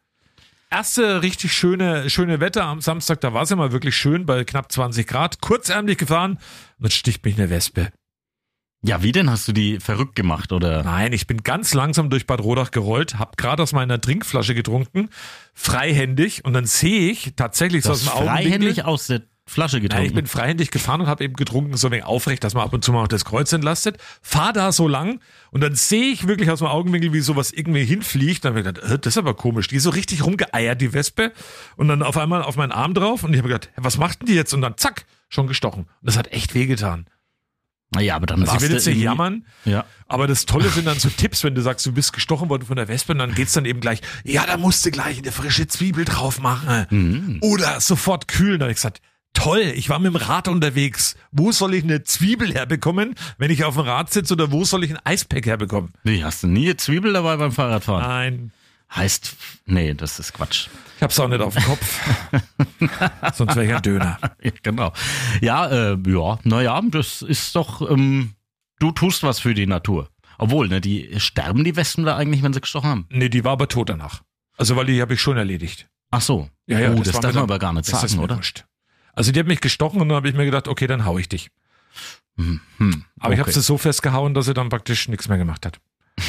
[0.73, 4.71] Erste richtig schöne, schöne Wetter am Samstag, da war es immer wirklich schön bei knapp
[4.71, 6.39] 20 Grad, kurzärmlich gefahren und
[6.79, 7.91] dann sticht mich eine Wespe.
[8.83, 9.29] Ja, wie denn?
[9.29, 10.81] Hast du die verrückt gemacht oder?
[10.81, 15.09] Nein, ich bin ganz langsam durch Bad Rodach gerollt, hab gerade aus meiner Trinkflasche getrunken,
[15.53, 18.43] freihändig und dann sehe ich tatsächlich so aus dem Augenwinkel.
[18.43, 20.05] freihändig aus der Flasche getrunken.
[20.07, 22.83] ich bin freihändig gefahren und habe eben getrunken, so wenig aufrecht, dass man ab und
[22.83, 23.97] zu mal auch das Kreuz entlastet.
[24.21, 25.19] Fahr da so lang
[25.51, 28.45] und dann sehe ich wirklich aus dem Augenwinkel, wie sowas irgendwie hinfliegt.
[28.45, 29.67] Dann habe ich gedacht, äh, das ist aber komisch.
[29.67, 31.33] Die ist so richtig rumgeeiert, die Wespe.
[31.75, 34.27] Und dann auf einmal auf meinen Arm drauf und ich habe gedacht, was macht denn
[34.27, 34.53] die jetzt?
[34.53, 35.81] Und dann zack, schon gestochen.
[35.83, 37.05] Und das hat echt wehgetan.
[37.93, 39.83] naja, aber dann Also ich warst will du jetzt nicht jammern, Ja.
[40.07, 42.75] aber das Tolle sind dann so Tipps, wenn du sagst, du bist gestochen worden von
[42.77, 45.67] der Wespe und dann geht's dann eben gleich, ja, da musst du gleich eine frische
[45.67, 46.87] Zwiebel drauf machen.
[46.89, 47.37] Mhm.
[47.41, 48.59] Oder sofort kühlen.
[48.59, 49.01] Da habe ich gesagt,
[49.33, 51.15] toll, ich war mit dem Rad unterwegs.
[51.31, 54.83] Wo soll ich eine Zwiebel herbekommen, wenn ich auf dem Rad sitze oder wo soll
[54.83, 55.93] ich ein Eispack herbekommen?
[56.03, 58.07] Wie, hast du nie eine Zwiebel dabei beim Fahrradfahren?
[58.07, 58.51] Nein,
[58.95, 60.67] Heißt, nee, das ist Quatsch.
[60.97, 61.99] ich hab's auch nicht auf dem Kopf.
[63.33, 64.19] Sonst wäre ich ein Döner.
[64.61, 64.93] Genau.
[65.41, 68.33] Ja, äh, ja, naja, das ist doch, ähm,
[68.79, 70.09] du tust was für die Natur.
[70.37, 73.05] Obwohl, ne, die sterben die Wespen da eigentlich, wenn sie gestochen haben.
[73.09, 74.21] Nee, die war aber tot danach.
[74.57, 75.87] Also, weil die habe ich schon erledigt.
[76.11, 76.49] Ach so.
[76.67, 78.35] Ja, ja, oh, das das, darf man aber gar nicht sagen, oder?
[78.35, 78.65] wurscht.
[79.13, 81.29] Also, die hat mich gestochen und dann habe ich mir gedacht, okay, dann hau ich
[81.29, 81.49] dich.
[82.37, 83.59] Hm, hm, Aber ich habe okay.
[83.59, 85.79] sie so festgehauen, dass sie dann praktisch nichts mehr gemacht hat.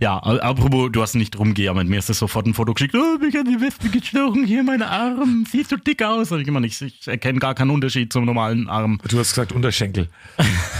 [0.00, 1.86] Ja, apropos, du hast nicht rumgejammert.
[1.86, 2.94] Mir ist das sofort ein Foto geschickt.
[2.94, 5.44] Oh, mich hat die Wespe gestochen, hier meine Arm.
[5.48, 6.30] Siehst so dick aus.
[6.30, 6.80] Sag ich immer nicht.
[6.80, 8.98] Ich erkenne gar keinen Unterschied zum normalen Arm.
[9.06, 10.08] Du hast gesagt Unterschenkel.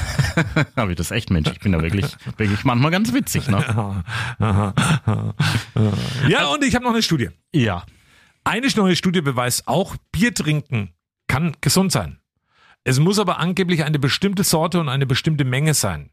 [0.75, 1.51] Aber das ist echt Mensch.
[1.53, 2.07] Ich bin da wirklich,
[2.39, 4.05] wirklich manchmal ganz witzig, ne?
[6.29, 7.29] Ja, und ich habe noch eine Studie.
[7.53, 7.85] Ja.
[8.43, 10.95] Eine neue Studie beweist auch, Bier trinken
[11.31, 12.19] kann gesund sein.
[12.83, 16.11] Es muss aber angeblich eine bestimmte Sorte und eine bestimmte Menge sein.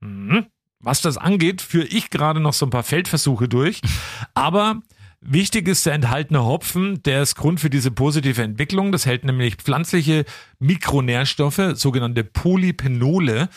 [0.00, 0.46] Mhm.
[0.80, 3.80] Was das angeht, führe ich gerade noch so ein paar Feldversuche durch.
[4.34, 4.82] Aber
[5.20, 8.90] wichtig ist der enthaltene Hopfen, der ist Grund für diese positive Entwicklung.
[8.90, 10.24] Das hält nämlich pflanzliche
[10.58, 13.48] Mikronährstoffe, sogenannte Polypenole.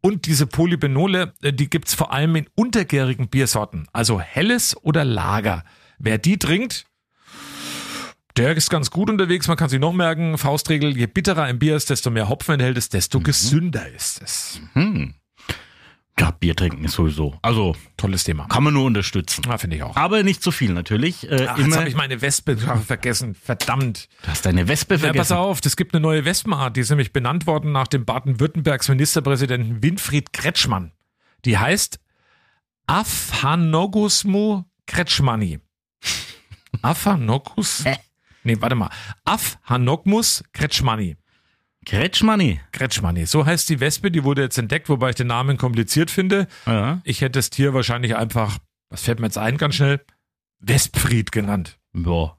[0.00, 5.62] Und diese Polypenole, äh, die gibt's vor allem in untergärigen Biersorten, also helles oder Lager.
[5.98, 6.86] Wer die trinkt,
[8.36, 9.46] der ist ganz gut unterwegs.
[9.48, 12.76] Man kann sich noch merken, Faustregel, je bitterer ein Bier ist, desto mehr Hopfen enthält
[12.78, 14.60] es, desto gesünder ist es.
[14.72, 15.14] Hm.
[16.18, 17.36] Ja, Bier trinken ist sowieso.
[17.42, 18.46] Also, Tolles Thema.
[18.46, 19.42] kann man nur unterstützen.
[19.48, 19.96] Ja, finde ich auch.
[19.96, 21.28] Aber nicht zu viel natürlich.
[21.28, 23.34] Äh, Ach, jetzt habe ich meine Wespe vergessen.
[23.34, 24.08] Verdammt.
[24.22, 25.36] du hast deine Wespe Ja, pass vergessen.
[25.36, 29.82] auf, es gibt eine neue Wespenart, die ist nämlich benannt worden nach dem Baden-Württembergs Ministerpräsidenten
[29.82, 30.92] Winfried Kretschmann.
[31.44, 31.98] Die heißt
[32.86, 35.58] Aphanogusmu Kretschmanni.
[36.82, 37.82] Aphanogus?
[38.44, 38.90] Nee, warte mal.
[39.24, 41.16] Aphanogmus Kretschmanni.
[41.84, 42.60] Kretschmanni.
[42.72, 43.26] Kretschmanni.
[43.26, 46.46] So heißt die Wespe, die wurde jetzt entdeckt, wobei ich den Namen kompliziert finde.
[46.66, 47.00] Ja.
[47.04, 48.58] Ich hätte das Tier wahrscheinlich einfach,
[48.90, 50.00] was fällt mir jetzt ein, ganz schnell,
[50.60, 51.78] Wespfried genannt.
[51.94, 52.36] Ja.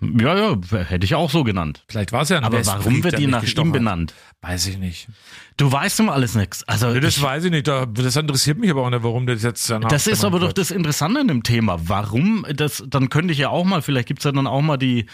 [0.00, 1.84] Ja, ja, hätte ich auch so genannt.
[1.88, 3.72] Vielleicht war es ja ein Aber Wespfried, warum wird die nach ihm hat.
[3.72, 4.14] benannt?
[4.40, 5.08] Weiß ich nicht.
[5.56, 6.62] Du weißt um alles nichts.
[6.64, 7.66] Also Nee, das ich, weiß ich nicht.
[7.66, 10.42] Da- Das interessiert mich aber auch nicht, warum das jetzt danach das ist aber benannt
[10.42, 10.58] doch wird.
[10.58, 11.78] das Interessante an dem Thema.
[11.88, 12.46] Warum?
[12.54, 15.06] Das, dann könnte ich ja auch mal, vielleicht gibt's ja dann auch mal die,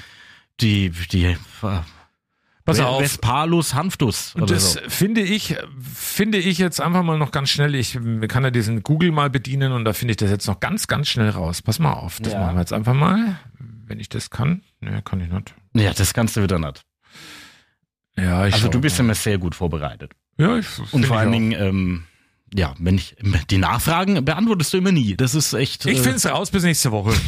[0.61, 1.37] die, die, äh,
[2.67, 3.03] Pass auf.
[3.03, 4.33] Vespalus hanftus.
[4.39, 4.81] Das so.
[4.89, 5.55] finde ich,
[5.95, 7.75] finde ich jetzt einfach mal noch ganz schnell.
[7.75, 10.87] Ich kann ja diesen Google mal bedienen und da finde ich das jetzt noch ganz,
[10.87, 11.61] ganz schnell raus.
[11.61, 12.41] Pass mal auf, das Ja.
[12.41, 13.39] machen wir jetzt einfach mal,
[13.87, 14.63] wenn ich das kann.
[14.81, 15.55] Ne, kann ich nicht.
[15.75, 16.83] Ja, das kannst du wieder nicht.
[18.17, 19.05] Ja, ich Also du bist mal.
[19.05, 20.13] immer sehr gut vorbereitet.
[20.39, 21.33] Ja, ich Und vor allen.
[21.33, 22.05] Dingen, ähm,
[22.55, 23.17] ja, wenn ich
[23.51, 25.17] die Nachfragen beantwortest du immer nie.
[25.17, 25.87] Das ist echt.
[25.87, 27.15] Ich äh, finde es raus bis nächste Woche.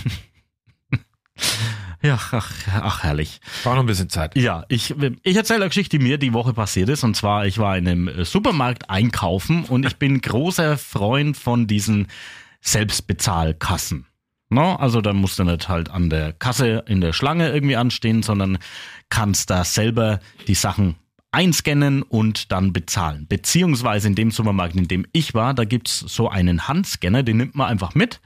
[2.02, 3.40] Ja, ach, ach herrlich.
[3.64, 4.36] War noch ein bisschen Zeit.
[4.36, 7.02] Ja, ich, ich erzähle eine Geschichte, die mir die Woche passiert ist.
[7.02, 11.66] Und zwar, ich war in einem äh, Supermarkt einkaufen und ich bin großer Freund von
[11.66, 12.06] diesen
[12.60, 14.06] Selbstbezahlkassen.
[14.48, 18.22] No, also da musst du nicht halt an der Kasse in der Schlange irgendwie anstehen,
[18.22, 18.59] sondern
[19.09, 20.96] kannst da selber die Sachen
[21.32, 23.26] einscannen und dann bezahlen.
[23.28, 27.56] Beziehungsweise in dem Supermarkt, in dem ich war, da gibt's so einen Handscanner, den nimmt
[27.56, 28.20] man einfach mit.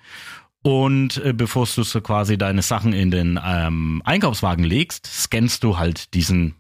[0.63, 5.79] Und äh, bevor du so quasi deine Sachen in den ähm, Einkaufswagen legst, scannst du
[5.79, 6.55] halt diesen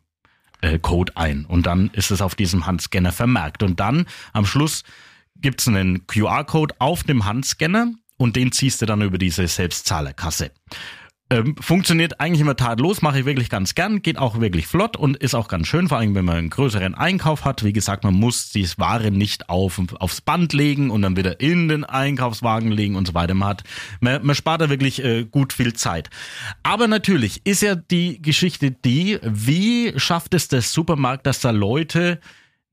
[0.63, 1.45] äh, Code ein.
[1.45, 3.63] Und dann ist es auf diesem Handscanner vermerkt.
[3.63, 4.85] Und dann am Schluss
[5.37, 10.51] gibt's einen QR-Code auf dem Handscanner und den ziehst du dann über diese Selbstzahlerkasse.
[11.31, 15.17] Ähm, funktioniert eigentlich immer tadellos, mache ich wirklich ganz gern, geht auch wirklich flott und
[15.17, 17.65] ist auch ganz schön, vor allem wenn man einen größeren Einkauf hat.
[17.65, 21.69] Wie gesagt, man muss die Ware nicht auf, aufs Band legen und dann wieder in
[21.69, 23.33] den Einkaufswagen legen und so weiter.
[23.33, 23.63] Man, hat,
[24.01, 26.11] man, man spart da wirklich äh, gut viel Zeit.
[26.63, 32.21] Aber natürlich ist ja die Geschichte die, wie schafft es der Supermarkt, dass da Leute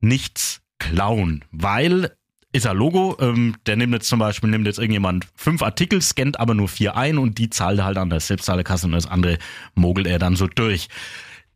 [0.02, 1.46] nichts klauen?
[1.52, 2.18] Weil
[2.58, 6.40] ist ein Logo, ähm, der nimmt jetzt zum Beispiel, nimmt jetzt irgendjemand fünf Artikel, scannt
[6.40, 9.38] aber nur vier ein und die zahlt er halt an der Selbstzahlerkasse und das andere
[9.76, 10.90] mogelt er dann so durch.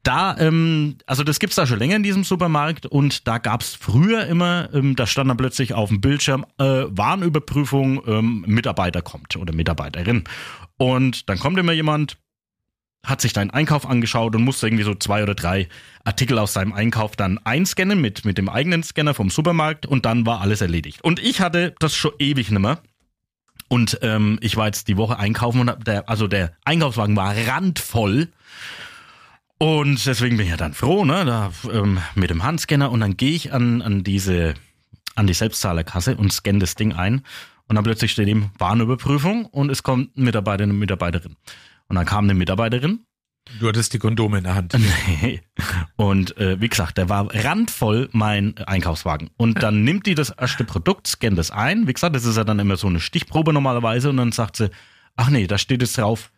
[0.04, 4.26] Da, ähm, also das gibt's da schon länger in diesem Supermarkt und da gab's früher
[4.26, 9.54] immer, ähm, da stand dann plötzlich auf dem Bildschirm äh, Warenüberprüfung, ähm, Mitarbeiter kommt oder
[9.54, 10.24] Mitarbeiterin.
[10.78, 12.18] Und dann kommt immer jemand,
[13.04, 15.68] hat sich deinen Einkauf angeschaut und musste irgendwie so zwei oder drei
[16.04, 20.26] Artikel aus seinem Einkauf dann einscannen mit, mit dem eigenen Scanner vom Supermarkt und dann
[20.26, 21.02] war alles erledigt.
[21.04, 22.80] Und ich hatte das schon ewig nimmer.
[23.68, 28.28] Und ähm, ich war jetzt die Woche einkaufen und der, also der Einkaufswagen war randvoll.
[29.58, 33.16] Und deswegen bin ich ja dann froh, ne, da ähm, mit dem Handscanner und dann
[33.16, 34.56] gehe ich an, an diese,
[35.16, 37.22] an die Selbstzahlerkasse und scanne das Ding ein
[37.72, 41.38] und dann plötzlich steht eben Warenüberprüfung und es kommt ein Mitarbeiter, eine Mitarbeiterin.
[41.92, 43.06] Und dann kam eine Mitarbeiterin
[43.60, 44.74] Du hattest die Kondome in der Hand.
[45.22, 45.42] Nee.
[45.96, 49.30] Und äh, wie gesagt, der war randvoll mein Einkaufswagen.
[49.38, 51.88] Und dann nimmt die das erste Produkt, scannt das ein.
[51.88, 54.10] Wie gesagt, das ist ja dann immer so eine Stichprobe normalerweise.
[54.10, 54.70] Und dann sagt sie,
[55.16, 56.32] ach nee, da steht jetzt drauf,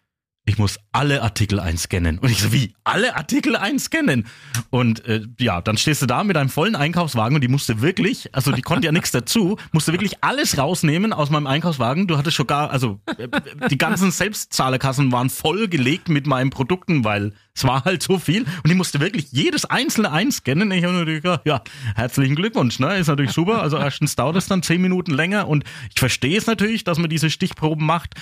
[0.45, 2.19] ich muss alle Artikel einscannen.
[2.19, 2.73] Und ich so, wie?
[2.83, 4.27] Alle Artikel einscannen?
[4.69, 8.35] Und äh, ja, dann stehst du da mit einem vollen Einkaufswagen und die musste wirklich,
[8.35, 12.07] also die konnte ja nichts dazu, musste wirklich alles rausnehmen aus meinem Einkaufswagen.
[12.07, 13.29] Du hattest schon gar, also äh,
[13.69, 18.43] die ganzen Selbstzahlerkassen waren vollgelegt mit meinen Produkten, weil es war halt so viel.
[18.43, 20.71] Und die musste wirklich jedes einzelne einscannen.
[20.71, 21.61] Ich habe natürlich gedacht, ja,
[21.95, 22.97] herzlichen Glückwunsch, ne?
[22.97, 23.61] Ist natürlich super.
[23.61, 27.09] Also erstens dauert es dann zehn Minuten länger und ich verstehe es natürlich, dass man
[27.09, 28.15] diese Stichproben macht.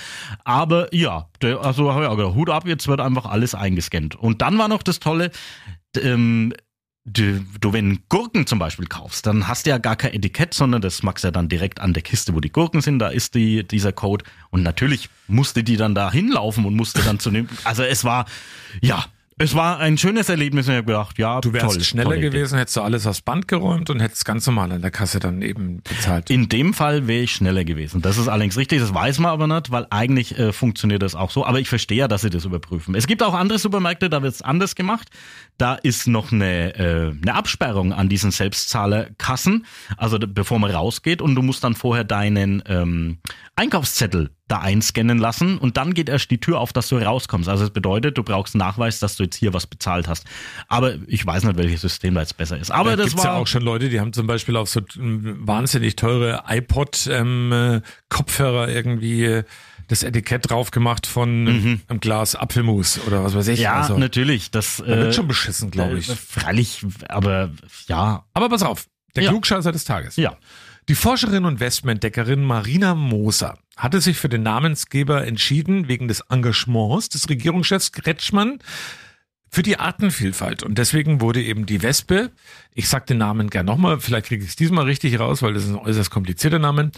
[0.44, 4.14] Aber ja, der, also ja, Hut ab, jetzt wird einfach alles eingescannt.
[4.14, 5.30] Und dann war noch das Tolle,
[5.96, 6.52] ähm,
[7.04, 10.80] du, du, wenn Gurken zum Beispiel kaufst, dann hast du ja gar kein Etikett, sondern
[10.80, 13.66] das machst ja dann direkt an der Kiste, wo die Gurken sind, da ist die,
[13.66, 14.24] dieser Code.
[14.50, 18.26] Und natürlich musste die dann da hinlaufen und musste dann zu dem, also es war,
[18.80, 19.04] ja,
[19.38, 22.58] es war ein schönes Erlebnis und ich habe gedacht, ja, Du wärst toll, schneller gewesen,
[22.58, 25.82] hättest du alles aufs Band geräumt und hättest ganz normal an der Kasse dann eben
[25.82, 26.30] bezahlt.
[26.30, 28.02] In dem Fall wäre ich schneller gewesen.
[28.02, 31.30] Das ist allerdings richtig, das weiß man aber nicht, weil eigentlich äh, funktioniert das auch
[31.30, 31.46] so.
[31.46, 32.94] Aber ich verstehe ja, dass sie das überprüfen.
[32.94, 35.08] Es gibt auch andere Supermärkte, da wird es anders gemacht.
[35.58, 39.66] Da ist noch eine, äh, eine Absperrung an diesen Selbstzahlerkassen,
[39.96, 43.18] also bevor man rausgeht und du musst dann vorher deinen ähm,
[43.56, 47.48] Einkaufszettel da einscannen lassen und dann geht erst die Tür auf, dass du rauskommst.
[47.48, 50.26] Also das bedeutet, du brauchst Nachweis, dass du jetzt hier was bezahlt hast.
[50.68, 52.70] Aber ich weiß nicht, welches System da jetzt besser ist.
[52.70, 54.82] Aber da das gibt's war ja auch schon Leute, die haben zum Beispiel auf so
[54.98, 59.44] ähm, wahnsinnig teure iPod-Kopfhörer irgendwie äh,
[59.88, 63.58] das Etikett drauf gemacht von einem Glas Apfelmus oder was weiß ich.
[63.58, 63.64] Mhm.
[63.64, 64.50] Ja, also, natürlich.
[64.50, 66.08] Das da wird äh, schon beschissen, glaube ich.
[66.08, 67.50] Äh, Freilich, aber
[67.88, 68.24] ja.
[68.34, 68.86] Aber pass auf,
[69.16, 69.30] der Ja.
[69.30, 70.16] Klugscheißer des Tages.
[70.16, 70.36] Ja.
[70.88, 77.08] Die Forscherin und Westman-Deckerin Marina Moser hatte sich für den Namensgeber entschieden wegen des Engagements
[77.08, 78.58] des Regierungschefs Kretschmann
[79.48, 80.64] für die Artenvielfalt.
[80.64, 82.32] Und deswegen wurde eben die Wespe,
[82.74, 85.64] ich sag den Namen gern nochmal, vielleicht kriege ich es diesmal richtig raus, weil das
[85.64, 86.90] ist ein äußerst komplizierter Name,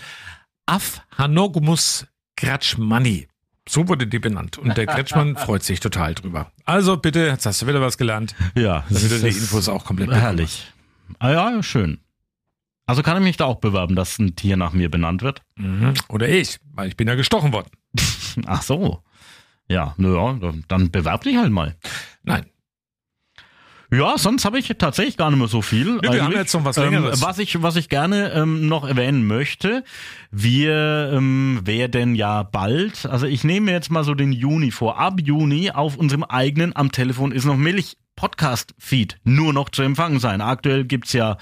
[0.67, 3.29] Aphanogumus Kretschmanni.
[3.69, 4.59] So wurde die benannt.
[4.59, 6.51] Und der Kretschmann freut sich total drüber.
[6.65, 8.35] Also bitte, jetzt hast du wieder was gelernt.
[8.55, 10.73] Ja, Damit du das die Infos auch komplett bekommen herrlich.
[11.19, 11.99] Ah ja, schön.
[12.87, 15.41] Also kann ich mich da auch bewerben, dass ein Tier nach mir benannt wird?
[15.57, 15.95] Mhm.
[16.09, 17.71] Oder ich, weil ich bin ja gestochen worden.
[18.47, 19.03] Ach so.
[19.69, 21.75] Ja, naja, dann bewerb dich halt mal.
[22.23, 22.45] Nein.
[23.91, 26.01] Ja, sonst habe ich tatsächlich gar nicht mehr so viel.
[26.03, 27.21] wir haben jetzt noch was Längeres.
[27.21, 29.85] Ähm, was ich, was ich gerne ähm, noch erwähnen möchte,
[30.31, 34.99] wir ähm, werden ja bald, also ich nehme mir jetzt mal so den Juni vor,
[34.99, 40.19] ab Juni auf unserem eigenen am Telefon ist noch Milch Podcast-Feed nur noch zu empfangen
[40.19, 40.41] sein.
[40.41, 41.37] Aktuell gibt's ja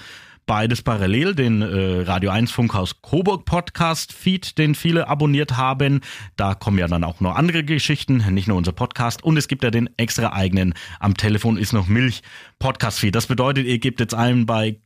[0.45, 6.01] beides parallel, den äh, Radio 1 Funkhaus Coburg Podcast Feed, den viele abonniert haben.
[6.35, 9.23] Da kommen ja dann auch noch andere Geschichten, nicht nur unser Podcast.
[9.23, 12.21] Und es gibt ja den extra eigenen am Telefon ist noch Milch
[12.59, 13.15] Podcast Feed.
[13.15, 14.77] Das bedeutet, ihr gebt jetzt allen bei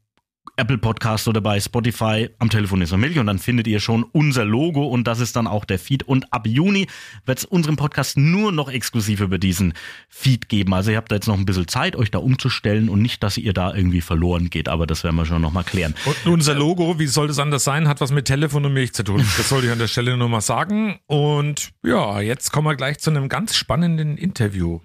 [0.55, 4.03] Apple Podcast oder bei Spotify am Telefon ist noch Milch und dann findet ihr schon
[4.03, 6.03] unser Logo und das ist dann auch der Feed.
[6.03, 6.87] Und ab Juni
[7.25, 9.73] wird es unseren Podcast nur noch exklusiv über diesen
[10.09, 10.73] Feed geben.
[10.73, 13.37] Also ihr habt da jetzt noch ein bisschen Zeit, euch da umzustellen und nicht, dass
[13.37, 15.95] ihr da irgendwie verloren geht, aber das werden wir schon nochmal klären.
[16.05, 19.03] Und unser Logo, wie soll das anders sein, hat was mit Telefon und Milch zu
[19.03, 19.25] tun.
[19.37, 20.99] Das sollte ich an der Stelle nur mal sagen.
[21.05, 24.79] Und ja, jetzt kommen wir gleich zu einem ganz spannenden Interview.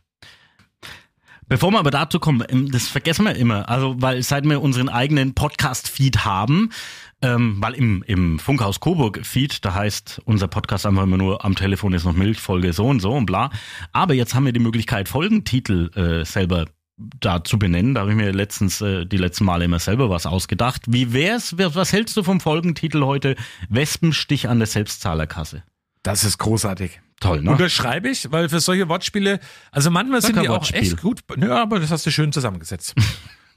[1.53, 3.69] Bevor wir aber dazu kommen, ähm, das vergessen wir immer.
[3.69, 6.71] Also, weil seit wir unseren eigenen Podcast-Feed haben,
[7.21, 11.93] ähm, weil im, im Funkhaus Coburg-Feed, da heißt unser Podcast einfach immer nur am Telefon
[11.93, 13.51] ist noch Milch, Folge so und so und bla.
[13.93, 16.65] Aber jetzt haben wir die Möglichkeit, Folgentitel äh, selber
[16.97, 17.93] da zu benennen.
[17.93, 20.81] Da habe ich mir letztens äh, die letzten Male immer selber was ausgedacht.
[20.87, 21.59] Wie wär's?
[21.59, 23.37] Was was hältst du vom Folgentitel heute?
[23.69, 25.65] Wespenstich an der Selbstzahlerkasse.
[26.03, 27.03] Das ist großartig.
[27.23, 27.53] Toll, ne?
[27.53, 29.39] Unterschreibe ich, weil für solche Wortspiele,
[29.71, 31.21] also manchmal Sag sind die auch echt gut.
[31.37, 32.95] Ja, aber das hast du schön zusammengesetzt.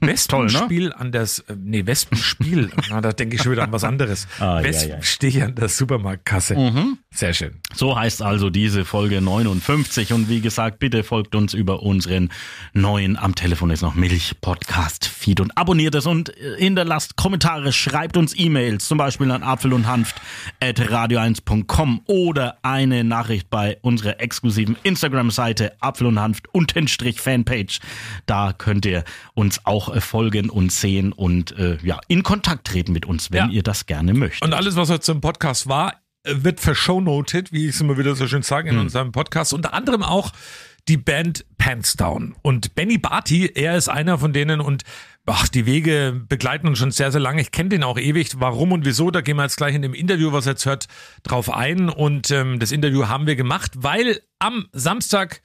[0.06, 2.70] Wespenspiel an das, äh, nee, Wespenspiel.
[2.90, 4.26] Na, da denke ich schon wieder an was anderes.
[4.38, 4.64] Ah, ja, ja.
[4.64, 6.56] Wespenstich an der Supermarktkasse.
[6.56, 6.98] Mhm.
[7.10, 7.56] Sehr schön.
[7.74, 12.30] So heißt also diese Folge 59 und wie gesagt, bitte folgt uns über unseren
[12.72, 17.72] neuen am Telefon ist noch Milch Podcast Feed und abonniert es und äh, hinterlasst Kommentare,
[17.72, 20.20] schreibt uns E-Mails, zum Beispiel an apfel und hanft
[20.60, 26.48] at radio1.com oder eine Nachricht bei unserer exklusiven Instagram-Seite apfel und hanft
[27.16, 27.80] Fanpage.
[28.26, 33.06] Da könnt ihr uns auch folgen und sehen und äh, ja, in Kontakt treten mit
[33.06, 33.50] uns, wenn Ja.
[33.50, 34.42] ihr das gerne möchtet.
[34.46, 38.14] Und alles, was heute im Podcast war, äh, wird verschownoted, wie ich es immer wieder
[38.14, 38.82] so schön sage, in Hm.
[38.82, 39.52] unserem Podcast.
[39.52, 40.32] Unter anderem auch
[40.88, 42.36] die Band Pants Down.
[42.42, 44.84] Und Benny Barty, er ist einer von denen und
[45.28, 47.40] ach, die Wege begleiten uns schon sehr, sehr lange.
[47.40, 48.30] Ich kenne den auch ewig.
[48.38, 50.86] Warum und wieso, da gehen wir jetzt gleich in dem Interview, was ihr jetzt hört,
[51.24, 51.88] drauf ein.
[51.88, 55.40] Und ähm, das Interview haben wir gemacht, weil am Samstag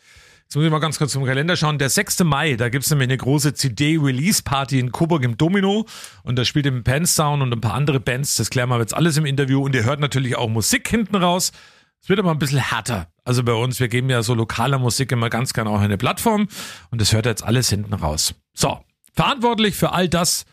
[0.51, 1.77] Jetzt muss ich mal ganz kurz zum Kalender schauen.
[1.77, 2.25] Der 6.
[2.25, 5.85] Mai, da gibt's nämlich eine große CD-Release-Party in Coburg im Domino.
[6.23, 8.35] Und da spielt im Panstown und ein paar andere Bands.
[8.35, 9.63] Das klären wir jetzt alles im Interview.
[9.63, 11.53] Und ihr hört natürlich auch Musik hinten raus.
[12.01, 13.07] Es wird aber ein bisschen härter.
[13.23, 16.49] Also bei uns, wir geben ja so lokaler Musik immer ganz gerne auch eine Plattform.
[16.89, 18.35] Und das hört jetzt alles hinten raus.
[18.53, 18.77] So,
[19.13, 20.43] verantwortlich für all das,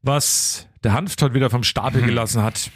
[0.00, 2.70] was der Hanft heute wieder vom Stapel gelassen hat.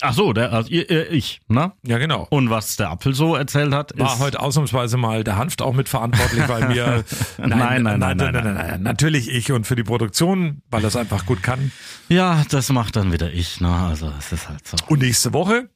[0.00, 1.72] Ach so, der, also ihr, ihr, ich, ne?
[1.86, 2.26] Ja, genau.
[2.30, 6.48] Und was der Apfel so erzählt hat, War heute ausnahmsweise mal der Hanft auch mitverantwortlich,
[6.48, 7.04] weil wir
[7.38, 8.82] Nein, nein, nein, nein, nein.
[8.82, 11.70] natürlich ich und für die Produktion, weil das einfach gut kann.
[12.08, 13.72] ja, das macht dann wieder ich, ne?
[13.72, 14.76] Also es ist halt so.
[14.88, 15.68] Und nächste Woche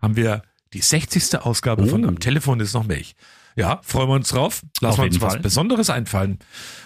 [0.00, 1.40] haben wir die 60.
[1.40, 2.08] Ausgabe von Oh.
[2.08, 3.14] Am Telefon ist noch Milch.
[3.56, 4.62] Ja, freuen wir uns drauf.
[4.80, 5.42] Lassen wir uns was Fall.
[5.42, 6.38] Besonderes einfallen.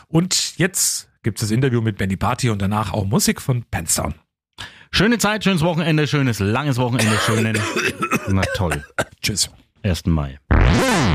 [0.09, 4.15] Und jetzt gibt's das Interview mit Benny Party und danach auch Musik von Panstown.
[4.91, 7.59] Schöne Zeit, schönes Wochenende, schönes langes Wochenende, schönen.
[8.29, 8.83] Na toll.
[9.23, 9.51] Tschüss.
[9.83, 10.07] 1.
[10.07, 10.39] Mai.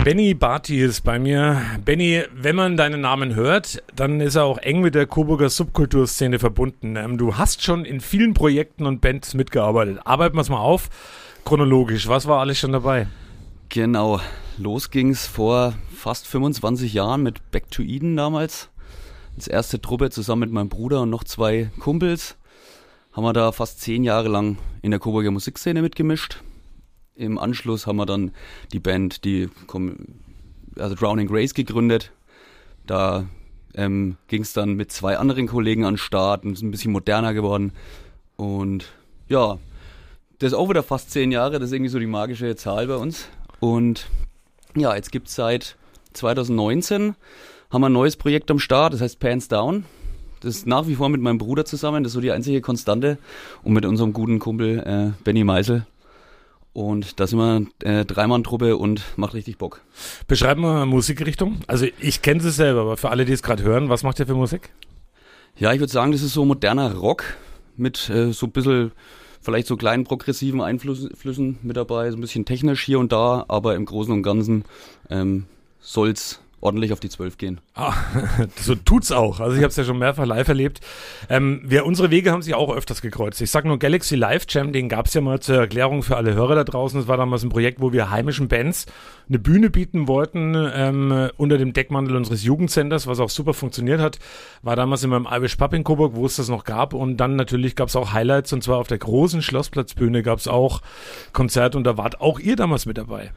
[0.04, 1.62] Benny Barty ist bei mir.
[1.84, 6.40] Benny, wenn man deinen Namen hört, dann ist er auch eng mit der Coburger Subkulturszene
[6.40, 6.96] verbunden.
[6.96, 10.00] Ähm, du hast schon in vielen Projekten und Bands mitgearbeitet.
[10.06, 10.90] Arbeiten wir es mal auf.
[11.44, 13.08] Chronologisch, was war alles schon dabei?
[13.70, 14.22] Genau,
[14.58, 18.70] los ging's vor fast 25 Jahren mit Back to Eden damals.
[19.36, 22.38] Als erste Truppe zusammen mit meinem Bruder und noch zwei Kumpels
[23.14, 26.44] haben wir da fast zehn Jahre lang in der Coburger Musikszene mitgemischt.
[27.16, 28.32] Im Anschluss haben wir dann
[28.72, 29.50] die Band, die
[30.78, 32.12] also Drowning Grace gegründet.
[32.88, 33.26] Da
[33.76, 37.34] ähm, ging's dann mit zwei anderen Kollegen an den Start und ist ein bisschen moderner
[37.34, 37.72] geworden.
[38.36, 38.86] Und
[39.30, 39.60] ja,
[40.40, 42.96] das ist auch wieder fast zehn Jahre, das ist irgendwie so die magische Zahl bei
[42.96, 43.30] uns.
[43.60, 44.08] Und
[44.76, 45.78] ja, jetzt gibt es seit
[46.14, 47.16] 2019
[47.70, 49.86] haben wir ein neues Projekt am Start, das heißt Pants Down.
[50.44, 53.18] Das ist nach wie vor mit meinem Bruder zusammen, das ist so die einzige Konstante.
[53.64, 55.86] Und mit unserem guten Kumpel äh, Benny Meisel.
[56.74, 59.82] Und da sind wir äh, Dreimann-Truppe und macht richtig Bock.
[60.28, 61.60] Beschreib mal Musikrichtung.
[61.68, 64.26] Also ich kenne sie selber, aber für alle, die es gerade hören, was macht ihr
[64.26, 64.72] für Musik?
[65.56, 67.24] Ja, ich würde sagen, das ist so moderner Rock
[67.78, 68.92] mit äh, so ein bisschen,
[69.40, 73.46] vielleicht so kleinen progressiven Einflüssen Flüssen mit dabei, so ein bisschen technisch hier und da,
[73.48, 74.66] aber im Großen und Ganzen
[75.12, 75.46] ähm,
[75.80, 77.60] soll's ordentlich auf die 12 gehen.
[77.76, 77.94] Ah,
[78.56, 79.40] so tut's auch.
[79.40, 80.80] Also ich habe es ja schon mehrfach live erlebt.
[81.30, 83.42] Ähm, wir, unsere Wege haben sich auch öfters gekreuzt.
[83.42, 86.56] Ich sag nur Galaxy Live Jam, den gab's ja mal zur Erklärung für alle Hörer
[86.56, 87.00] da draußen.
[87.00, 88.86] Das war damals ein Projekt, wo wir heimischen Bands
[89.28, 94.20] eine Bühne bieten wollten ähm, unter dem Deckmantel unseres Jugendcenters, was auch super funktioniert hat.
[94.62, 96.94] War damals in meinem Irish Pub in Coburg, wo es das noch gab.
[96.94, 100.82] Und dann natürlich gab's auch Highlights und zwar auf der großen Schlossplatzbühne gab's auch
[101.34, 103.32] Konzerte und da wart auch ihr damals mit dabei.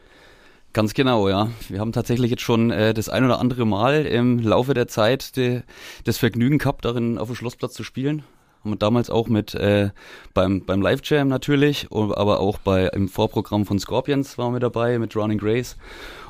[0.76, 1.48] Ganz genau, ja.
[1.70, 5.34] Wir haben tatsächlich jetzt schon äh, das ein oder andere Mal im Laufe der Zeit
[5.38, 5.62] de,
[6.04, 8.24] das Vergnügen gehabt, darin auf dem Schlossplatz zu spielen.
[8.60, 9.88] Haben wir damals auch mit äh,
[10.34, 14.98] beim, beim Live Jam natürlich, aber auch bei im Vorprogramm von Scorpions waren wir dabei
[14.98, 15.78] mit Running Grace.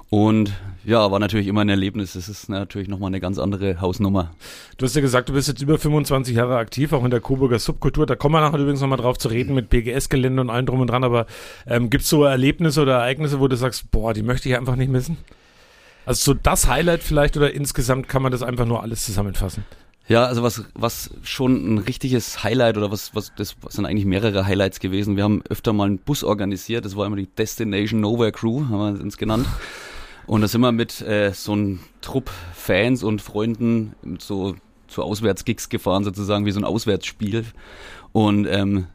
[0.09, 0.53] Und
[0.85, 2.13] ja, war natürlich immer ein Erlebnis.
[2.13, 4.31] Das ist natürlich nochmal eine ganz andere Hausnummer.
[4.79, 7.59] Du hast ja gesagt, du bist jetzt über 25 Jahre aktiv, auch in der Coburger
[7.59, 8.07] Subkultur.
[8.07, 10.89] Da kommen wir nachher übrigens nochmal drauf zu reden mit BGS-Gelände und allem drum und
[10.89, 11.03] dran.
[11.03, 11.27] Aber
[11.67, 14.77] ähm, gibt es so Erlebnisse oder Ereignisse, wo du sagst, boah, die möchte ich einfach
[14.77, 15.17] nicht missen?
[16.05, 19.65] Also so das Highlight vielleicht oder insgesamt kann man das einfach nur alles zusammenfassen?
[20.09, 24.47] Ja, also was, was schon ein richtiges Highlight oder was, was, das sind eigentlich mehrere
[24.47, 25.17] Highlights gewesen.
[25.17, 28.95] Wir haben öfter mal einen Bus organisiert, das war immer die Destination Nowhere Crew, haben
[28.95, 29.49] wir uns genannt.
[30.27, 34.57] Und da sind wir mit äh, so einem Trupp Fans und Freunden so
[34.89, 37.45] zu Auswärtsgigs gefahren, sozusagen wie so ein Auswärtsspiel.
[38.13, 38.87] Und ähm,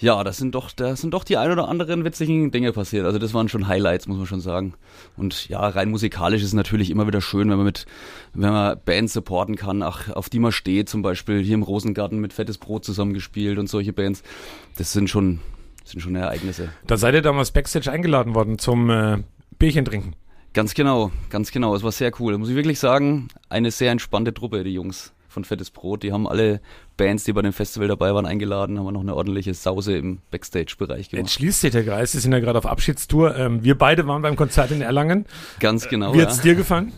[0.00, 3.04] ja, das sind doch, da sind doch die ein oder anderen witzigen Dinge passiert.
[3.04, 4.74] Also das waren schon Highlights, muss man schon sagen.
[5.16, 7.86] Und ja, rein musikalisch ist es natürlich immer wieder schön, wenn man mit,
[8.32, 12.20] wenn man Bands supporten kann, ach, auf die man steht, zum Beispiel hier im Rosengarten
[12.20, 14.22] mit Fettes Brot zusammengespielt und solche Bands.
[14.76, 15.40] Das sind schon,
[15.84, 16.68] sind schon Ereignisse.
[16.86, 19.18] Da seid ihr damals Backstage eingeladen worden zum äh,
[19.58, 20.14] Bierchen trinken.
[20.54, 21.74] Ganz genau, ganz genau.
[21.74, 22.36] Es war sehr cool.
[22.38, 26.02] Muss ich wirklich sagen, eine sehr entspannte Truppe, die Jungs von Fettes Brot.
[26.02, 26.60] Die haben alle
[26.96, 30.18] Bands, die bei dem Festival dabei waren, eingeladen, haben wir noch eine ordentliche Sause im
[30.30, 31.30] Backstage-Bereich Jetzt gemacht.
[31.30, 33.36] schließt sich der Kreis, wir sind ja gerade auf Abschiedstour.
[33.36, 35.26] Ähm, wir beide waren beim Konzert in Erlangen.
[35.60, 36.14] Ganz genau.
[36.14, 36.92] Wie hat's dir gefallen?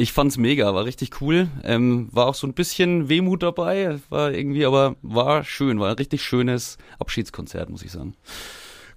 [0.00, 1.48] Ich fand's mega, war richtig cool.
[1.64, 5.96] Ähm, war auch so ein bisschen Wehmut dabei, war irgendwie, aber war schön, war ein
[5.96, 8.14] richtig schönes Abschiedskonzert, muss ich sagen.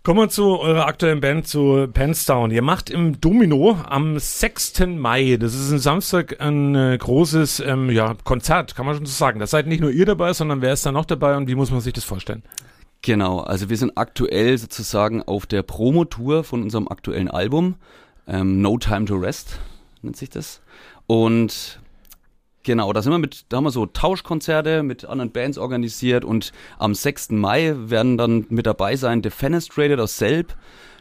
[0.04, 2.50] Kommen wir zu eurer aktuellen Band, zu Penstown.
[2.50, 4.88] Ihr macht im Domino am 6.
[4.88, 9.12] Mai, das ist ein Samstag, ein äh, großes ähm, ja, Konzert, kann man schon so
[9.12, 9.40] sagen.
[9.40, 11.70] Da seid nicht nur ihr dabei, sondern wer ist da noch dabei und wie muss
[11.70, 12.42] man sich das vorstellen?
[13.04, 17.76] Genau, also wir sind aktuell sozusagen auf der Promotour von unserem aktuellen Album.
[18.28, 19.60] Ähm, no Time to Rest
[20.02, 20.62] nennt sich das.
[21.06, 21.80] Und
[22.64, 26.52] genau, da sind wir mit, da haben wir so Tauschkonzerte mit anderen Bands organisiert und
[26.78, 27.32] am 6.
[27.32, 30.56] Mai werden dann mit dabei sein Defenestrated aus Selb.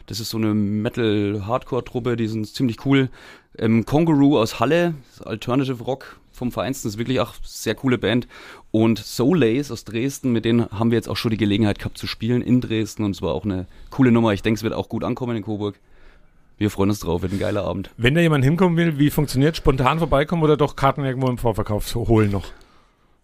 [0.07, 3.09] Das ist so eine Metal-Hardcore-Truppe, die sind ziemlich cool.
[3.57, 8.27] Ähm, Kongaroo aus Halle, Alternative Rock vom Vereinsten, ist wirklich auch sehr coole Band.
[8.71, 12.07] Und Soulays aus Dresden, mit denen haben wir jetzt auch schon die Gelegenheit gehabt zu
[12.07, 14.33] spielen in Dresden und es war auch eine coole Nummer.
[14.33, 15.75] Ich denke, es wird auch gut ankommen in Coburg.
[16.57, 17.89] Wir freuen uns drauf, wird ein geiler Abend.
[17.97, 21.85] Wenn da jemand hinkommen will, wie funktioniert Spontan vorbeikommen oder doch Karten irgendwo im Vorverkauf
[21.85, 22.45] zu holen noch?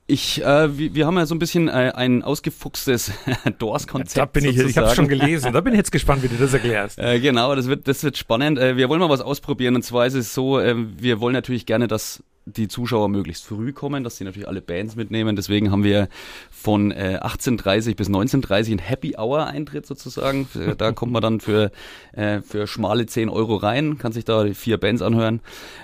[0.09, 3.11] Ich, äh, wir, wir haben ja so ein bisschen äh, ein ausgefuchstes
[3.59, 4.17] Doors-Konzept.
[4.17, 5.51] Da bin ich, ich habe schon gelesen.
[5.51, 6.97] Da bin ich jetzt gespannt, wie du das erklärst.
[6.97, 8.57] Äh, genau, das wird, das wird spannend.
[8.57, 9.75] Äh, wir wollen mal was ausprobieren.
[9.75, 12.23] Und zwar ist es so, äh, wir wollen natürlich gerne, dass
[12.55, 15.35] die Zuschauer möglichst früh kommen, dass sie natürlich alle Bands mitnehmen.
[15.35, 16.07] Deswegen haben wir
[16.49, 20.47] von äh, 18.30 bis 19.30 ein Happy Hour Eintritt sozusagen.
[20.77, 21.71] Da kommt man dann für,
[22.11, 25.41] äh, für schmale 10 Euro rein, kann sich da die vier Bands anhören.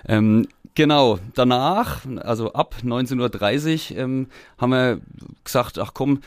[0.07, 5.01] Ähm, Genau, danach, also ab 19.30 Uhr, ähm, haben wir
[5.43, 6.21] gesagt, ach komm,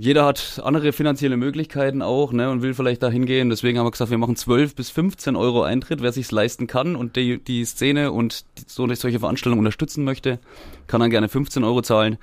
[0.00, 3.50] jeder hat andere finanzielle Möglichkeiten auch ne, und will vielleicht da hingehen.
[3.50, 6.00] Deswegen haben wir gesagt, wir machen 12 bis 15 Euro Eintritt.
[6.00, 10.38] Wer sich's leisten kann und die, die Szene und so eine solche Veranstaltung unterstützen möchte,
[10.86, 12.16] kann dann gerne 15 Euro zahlen.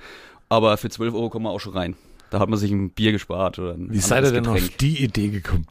[0.48, 1.96] Aber für 12 Euro kommt man auch schon rein.
[2.30, 4.64] Da hat man sich ein Bier gespart oder ein Wie seid ihr denn Getränk.
[4.64, 5.66] auf die Idee gekommen?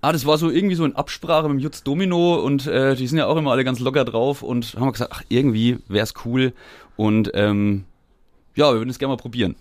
[0.00, 3.18] Ah, das war so irgendwie so in Absprache mit Jutz Domino und äh, die sind
[3.18, 6.52] ja auch immer alle ganz locker drauf und haben gesagt, ach, irgendwie wär's cool
[6.96, 7.84] und ähm,
[8.58, 9.54] ja, wir würden es gerne mal probieren.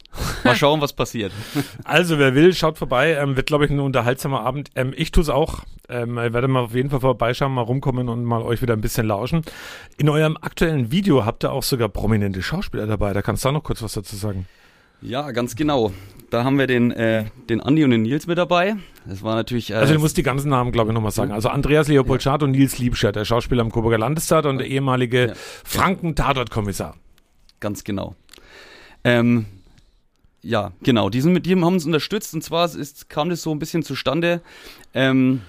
[0.44, 1.32] Mal schauen, was passiert.
[1.84, 3.14] Also, wer will, schaut vorbei.
[3.14, 4.72] Ähm, wird, glaube ich, ein unterhaltsamer Abend.
[4.76, 5.60] Ähm, ich tue es auch.
[5.88, 8.82] Ähm, ich werde mal auf jeden Fall vorbeischauen, mal rumkommen und mal euch wieder ein
[8.82, 9.44] bisschen lauschen.
[9.98, 13.14] In eurem aktuellen Video habt ihr auch sogar prominente Schauspieler dabei.
[13.14, 14.48] Da kannst du auch noch kurz was dazu sagen.
[15.02, 15.92] Ja, ganz genau.
[16.32, 18.76] Da haben wir den, äh, den Andi und den Nils mit dabei.
[19.06, 19.70] Das war natürlich.
[19.70, 21.32] Äh, Also, du musst die ganzen Namen, glaube ich, nochmal sagen.
[21.32, 25.34] Also, Andreas Leopold Schad und Nils Liebscher, der Schauspieler am Coburger Landestheater und der ehemalige
[25.64, 26.96] Franken-Tatortkommissar.
[27.60, 28.16] Ganz genau.
[29.08, 29.46] Ähm,
[30.42, 31.10] ja, genau.
[31.10, 33.84] Die sind mit dem haben uns unterstützt und zwar ist, kam das so ein bisschen
[33.84, 34.42] zustande,
[34.94, 35.42] ähm,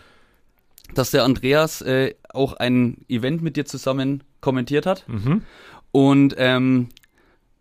[0.94, 5.42] dass der Andreas äh, auch ein Event mit dir zusammen kommentiert hat Mhm.
[5.92, 6.88] und ähm,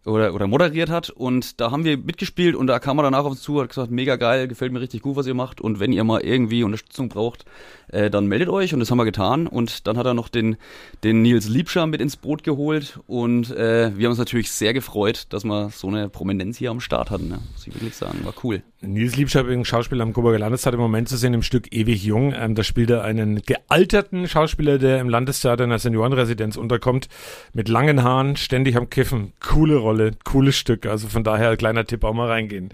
[0.08, 3.32] oder, oder moderiert hat und da haben wir mitgespielt und da kam er danach auf
[3.32, 5.92] uns zu hat gesagt, mega geil, gefällt mir richtig gut, was ihr macht und wenn
[5.92, 7.46] ihr mal irgendwie Unterstützung braucht,
[7.90, 10.58] äh, dann meldet euch und das haben wir getan und dann hat er noch den,
[11.04, 15.28] den Nils Liebscher mit ins Boot geholt und äh, wir haben uns natürlich sehr gefreut,
[15.30, 17.40] dass wir so eine Prominenz hier am Start hatten, ne?
[17.54, 18.64] muss ich wirklich sagen, war cool.
[18.82, 22.32] Nils Liebscher, übrigens Schauspieler am Coburger Landestag im Moment zu sehen im Stück Ewig Jung.
[22.38, 27.10] Ähm, da spielt er einen gealterten Schauspieler, der im Landestheater in der Seniorenresidenz unterkommt,
[27.54, 29.34] mit langen Haaren, ständig am Kiffen.
[29.40, 30.86] Coole Rolle, cooles Stück.
[30.86, 32.70] Also von daher kleiner Tipp auch mal reingehen.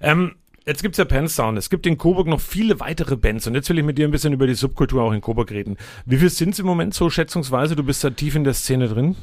[0.00, 0.34] Ähm,
[0.68, 1.56] Jetzt gibt's ja Penstown.
[1.56, 3.46] Es gibt in Coburg noch viele weitere Bands.
[3.46, 5.78] Und jetzt will ich mit dir ein bisschen über die Subkultur auch in Coburg reden.
[6.04, 7.74] Wie viel sind's im Moment so schätzungsweise?
[7.74, 9.16] Du bist da tief in der Szene drin.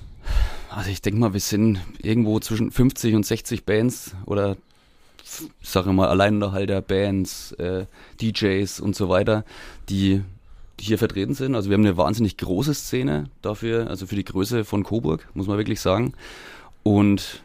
[0.71, 4.57] Also ich denke mal, wir sind irgendwo zwischen 50 und 60 Bands oder
[5.61, 7.85] ich sage mal Alleinunterhalter, Bands, äh,
[8.19, 9.45] DJs und so weiter,
[9.87, 10.23] die
[10.79, 11.53] hier vertreten sind.
[11.53, 15.45] Also wir haben eine wahnsinnig große Szene dafür, also für die Größe von Coburg, muss
[15.45, 16.13] man wirklich sagen.
[16.87, 17.43] Und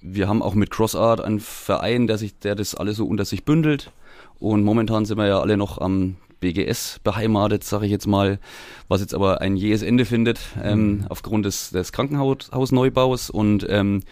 [0.00, 3.44] wir haben auch mit CrossArt einen Verein, der sich, der das alles so unter sich
[3.44, 3.92] bündelt.
[4.38, 8.38] Und momentan sind wir ja alle noch am BGS beheimatet, sage ich jetzt mal,
[8.88, 13.28] was jetzt aber ein jähes Ende findet ähm, aufgrund des, des Krankenhausneubaus.
[13.28, 14.04] Und ähm,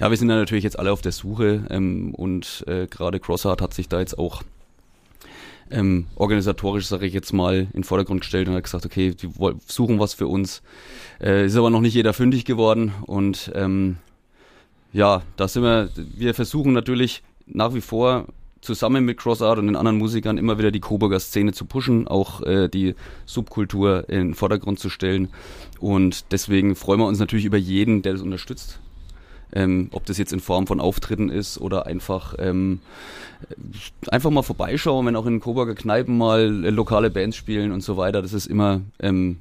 [0.00, 3.62] ja, wir sind da natürlich jetzt alle auf der Suche ähm, und äh, gerade CrossArt
[3.62, 4.42] hat sich da jetzt auch
[5.70, 9.30] ähm, organisatorisch, sage ich jetzt mal, in den Vordergrund gestellt und hat gesagt, okay, die
[9.66, 10.60] suchen was für uns.
[11.20, 13.98] Äh, ist aber noch nicht jeder fündig geworden und ähm,
[14.94, 18.26] ja, da sind wir, wir versuchen natürlich nach wie vor
[18.60, 22.40] zusammen mit CrossArt und den anderen Musikern immer wieder die Coburger Szene zu pushen, auch
[22.42, 22.94] äh, die
[23.26, 25.28] Subkultur in den Vordergrund zu stellen.
[25.80, 28.80] Und deswegen freuen wir uns natürlich über jeden, der das unterstützt.
[29.52, 32.80] Ähm, ob das jetzt in Form von Auftritten ist oder einfach ähm,
[34.08, 37.96] einfach mal vorbeischauen, wenn auch in Coburger Kneipen mal äh, lokale Bands spielen und so
[37.96, 38.22] weiter.
[38.22, 39.38] Das ist immer ähm,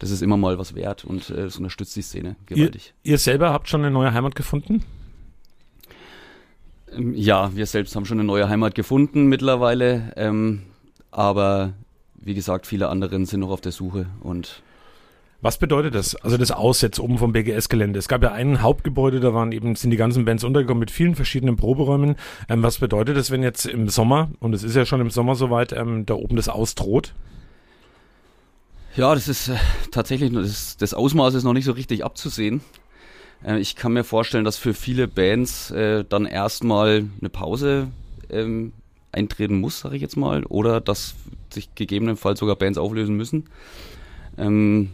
[0.00, 2.94] das ist immer mal was wert und äh, das unterstützt die Szene Ihr, gewaltig.
[3.04, 4.82] ihr selber habt schon eine neue Heimat gefunden?
[6.92, 10.62] Ähm, Ja, wir selbst haben schon eine neue Heimat gefunden mittlerweile, ähm,
[11.10, 11.74] aber
[12.14, 14.62] wie gesagt, viele anderen sind noch auf der Suche und
[15.42, 16.16] Was bedeutet das?
[16.16, 17.98] Also das Aus jetzt oben vom BGS-Gelände.
[17.98, 21.14] Es gab ja ein Hauptgebäude, da waren eben, sind die ganzen Bands untergekommen mit vielen
[21.14, 22.16] verschiedenen Proberäumen.
[22.50, 25.36] Ähm, was bedeutet das, wenn jetzt im Sommer, und es ist ja schon im Sommer
[25.36, 27.14] soweit, ähm, da oben das Aus droht?
[28.96, 29.56] Ja, das ist äh,
[29.90, 32.60] tatsächlich, das, das Ausmaß ist noch nicht so richtig abzusehen.
[33.44, 37.88] Äh, ich kann mir vorstellen, dass für viele Bands äh, dann erstmal eine Pause
[38.30, 38.72] ähm,
[39.12, 41.14] eintreten muss, sage ich jetzt mal, oder dass
[41.52, 43.48] sich gegebenenfalls sogar Bands auflösen müssen.
[44.38, 44.90] Ähm,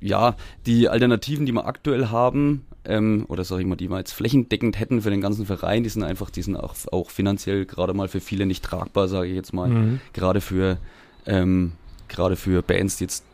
[0.00, 0.36] ja,
[0.66, 4.78] die Alternativen, die wir aktuell haben, ähm, oder sag ich mal, die wir jetzt flächendeckend
[4.78, 8.08] hätten für den ganzen Verein, die sind einfach, die sind auch, auch finanziell gerade mal
[8.08, 9.70] für viele nicht tragbar, sage ich jetzt mal.
[9.70, 10.00] Mhm.
[10.12, 10.78] Gerade für
[11.26, 11.72] ähm,
[12.08, 13.24] gerade für Bands, die jetzt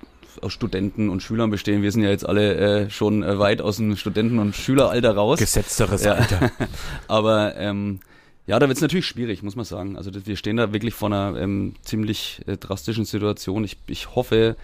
[0.43, 1.83] aus Studenten und Schülern bestehen.
[1.83, 2.55] Wir sind ja jetzt alle
[2.85, 5.39] äh, schon äh, weit aus dem Studenten- und Schüleralter raus.
[5.39, 6.13] Gesetzteres Ja.
[6.15, 6.51] Alter.
[7.09, 8.01] Aber ähm,
[8.47, 9.97] ja, da wird es natürlich schwierig, muss man sagen.
[9.97, 13.65] Also wir stehen da wirklich vor einer ähm, ziemlich äh, drastischen Situation.
[13.65, 14.57] Ich, ich hoffe,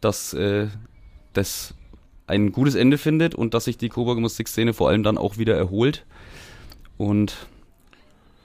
[0.00, 0.68] dass äh,
[1.32, 1.74] das
[2.26, 5.56] ein gutes Ende findet und dass sich die Coburger Musikszene vor allem dann auch wieder
[5.56, 6.04] erholt.
[6.96, 7.34] Und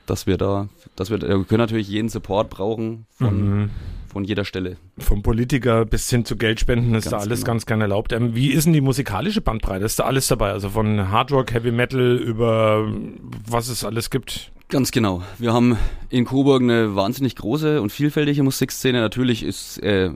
[0.06, 3.70] dass wir da, dass wir, wir können natürlich jeden Support brauchen von, Mhm.
[4.10, 4.78] Von jeder Stelle.
[4.98, 7.54] Vom Politiker bis hin zu Geldspenden ist da Ganz alles genau.
[7.54, 8.12] ganz gern erlaubt.
[8.12, 9.86] Ähm, wie ist denn die musikalische Bandbreite?
[9.86, 10.52] Ist da alles dabei?
[10.52, 12.92] Also von Hard Rock, Heavy Metal über
[13.48, 14.52] was es alles gibt?
[14.70, 15.24] Ganz genau.
[15.38, 15.78] Wir haben
[16.10, 19.00] in Coburg eine wahnsinnig große und vielfältige Musikszene.
[19.00, 20.12] Natürlich ist äh,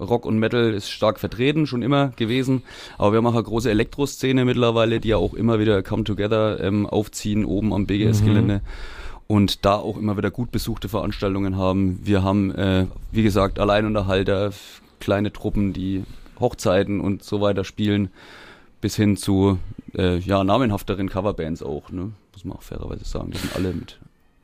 [0.00, 2.62] Rock und Metal ist stark vertreten, schon immer gewesen.
[2.98, 6.60] Aber wir haben auch eine große Elektroszene mittlerweile, die ja auch immer wieder Come Together
[6.60, 8.60] ähm, aufziehen, oben am BGS-Gelände.
[9.28, 12.00] Und da auch immer wieder gut besuchte Veranstaltungen haben.
[12.04, 14.52] Wir haben, äh, wie gesagt, Alleinunterhalter,
[15.00, 16.04] kleine Truppen, die
[16.38, 18.10] Hochzeiten und so weiter spielen,
[18.80, 19.58] bis hin zu
[19.96, 22.12] äh, ja, namenhafteren Coverbands auch, ne?
[22.32, 23.30] muss man auch fairerweise sagen.
[23.32, 23.98] Die sind alle mit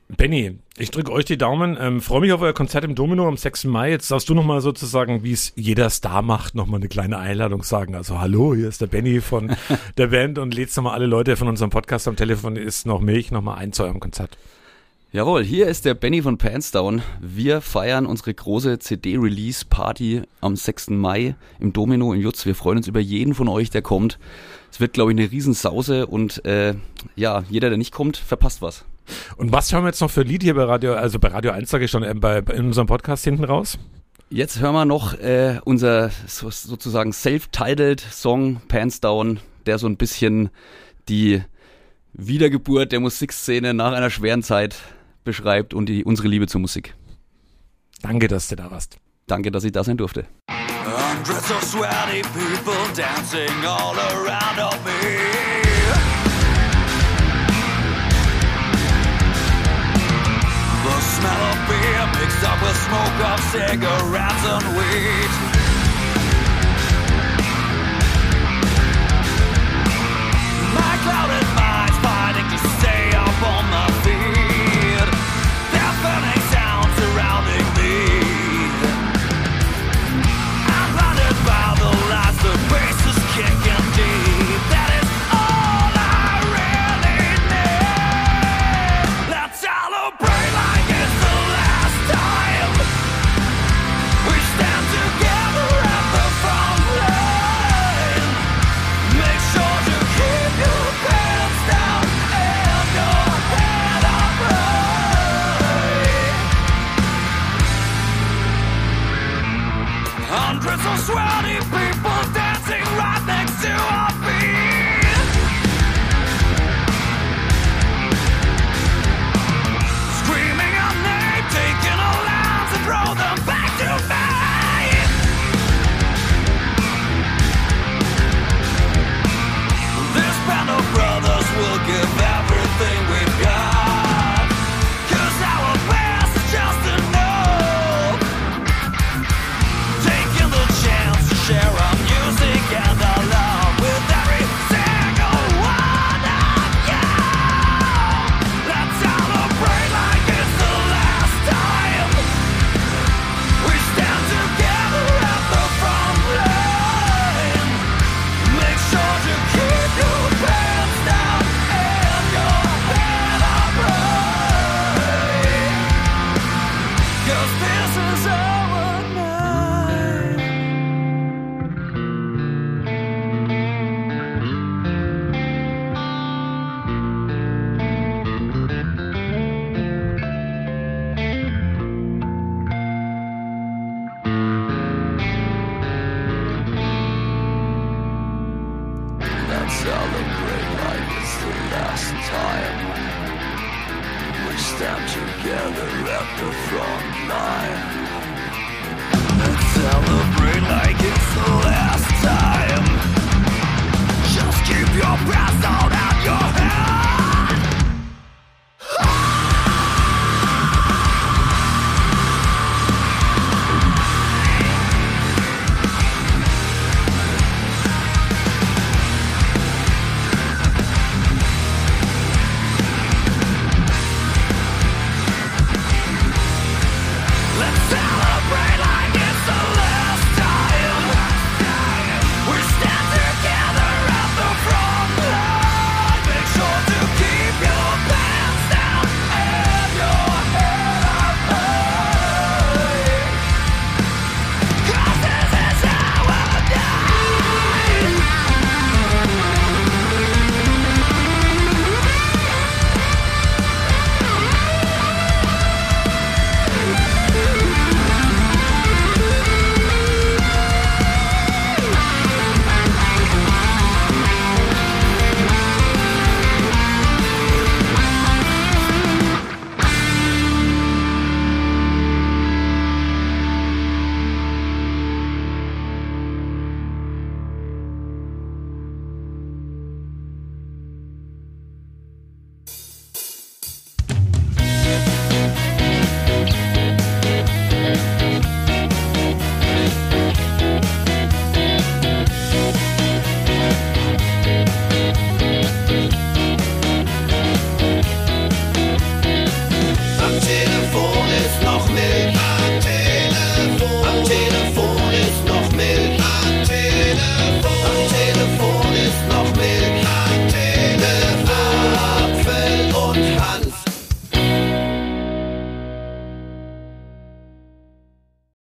[0.09, 1.77] Benny, ich drücke euch die Daumen.
[1.79, 3.65] Ähm, Freue mich auf euer Konzert im Domino am 6.
[3.65, 3.91] Mai.
[3.91, 7.95] Jetzt darfst du nochmal sozusagen, wie es jeder Star macht, nochmal eine kleine Einladung sagen.
[7.95, 9.55] Also hallo, hier ist der Benny von
[9.97, 13.31] der Band und lädst nochmal alle Leute von unserem Podcast am Telefon ist noch Milch
[13.31, 14.37] nochmal ein zu eurem Konzert.
[15.15, 17.03] Jawohl, hier ist der Benny von Pansdown.
[17.21, 20.89] Wir feiern unsere große CD-Release-Party am 6.
[20.89, 22.47] Mai im Domino in Jutz.
[22.47, 24.17] Wir freuen uns über jeden von euch, der kommt.
[24.71, 26.73] Es wird, glaube ich, eine Riesensause und äh,
[27.15, 28.85] ja, jeder, der nicht kommt, verpasst was.
[29.37, 31.69] Und was hören wir jetzt noch für Lied hier bei Radio, also bei Radio 1
[31.69, 33.77] sage ich schon, ähm, bei, in unserem Podcast hinten raus?
[34.31, 40.49] Jetzt hören wir noch äh, unser so, sozusagen self-titled Song Pansdown, der so ein bisschen
[41.07, 41.43] die
[42.13, 44.75] Wiedergeburt der Musikszene nach einer schweren Zeit
[45.23, 46.95] beschreibt und die, unsere Liebe zur Musik.
[48.01, 48.97] Danke, dass du da warst.
[49.27, 50.25] Danke, dass ich da sein durfte.
[50.49, 54.91] Hundreds of sweaty people dancing all around of me.
[60.83, 65.62] The smell of beer mixed up with smoke of cigarettes and weed.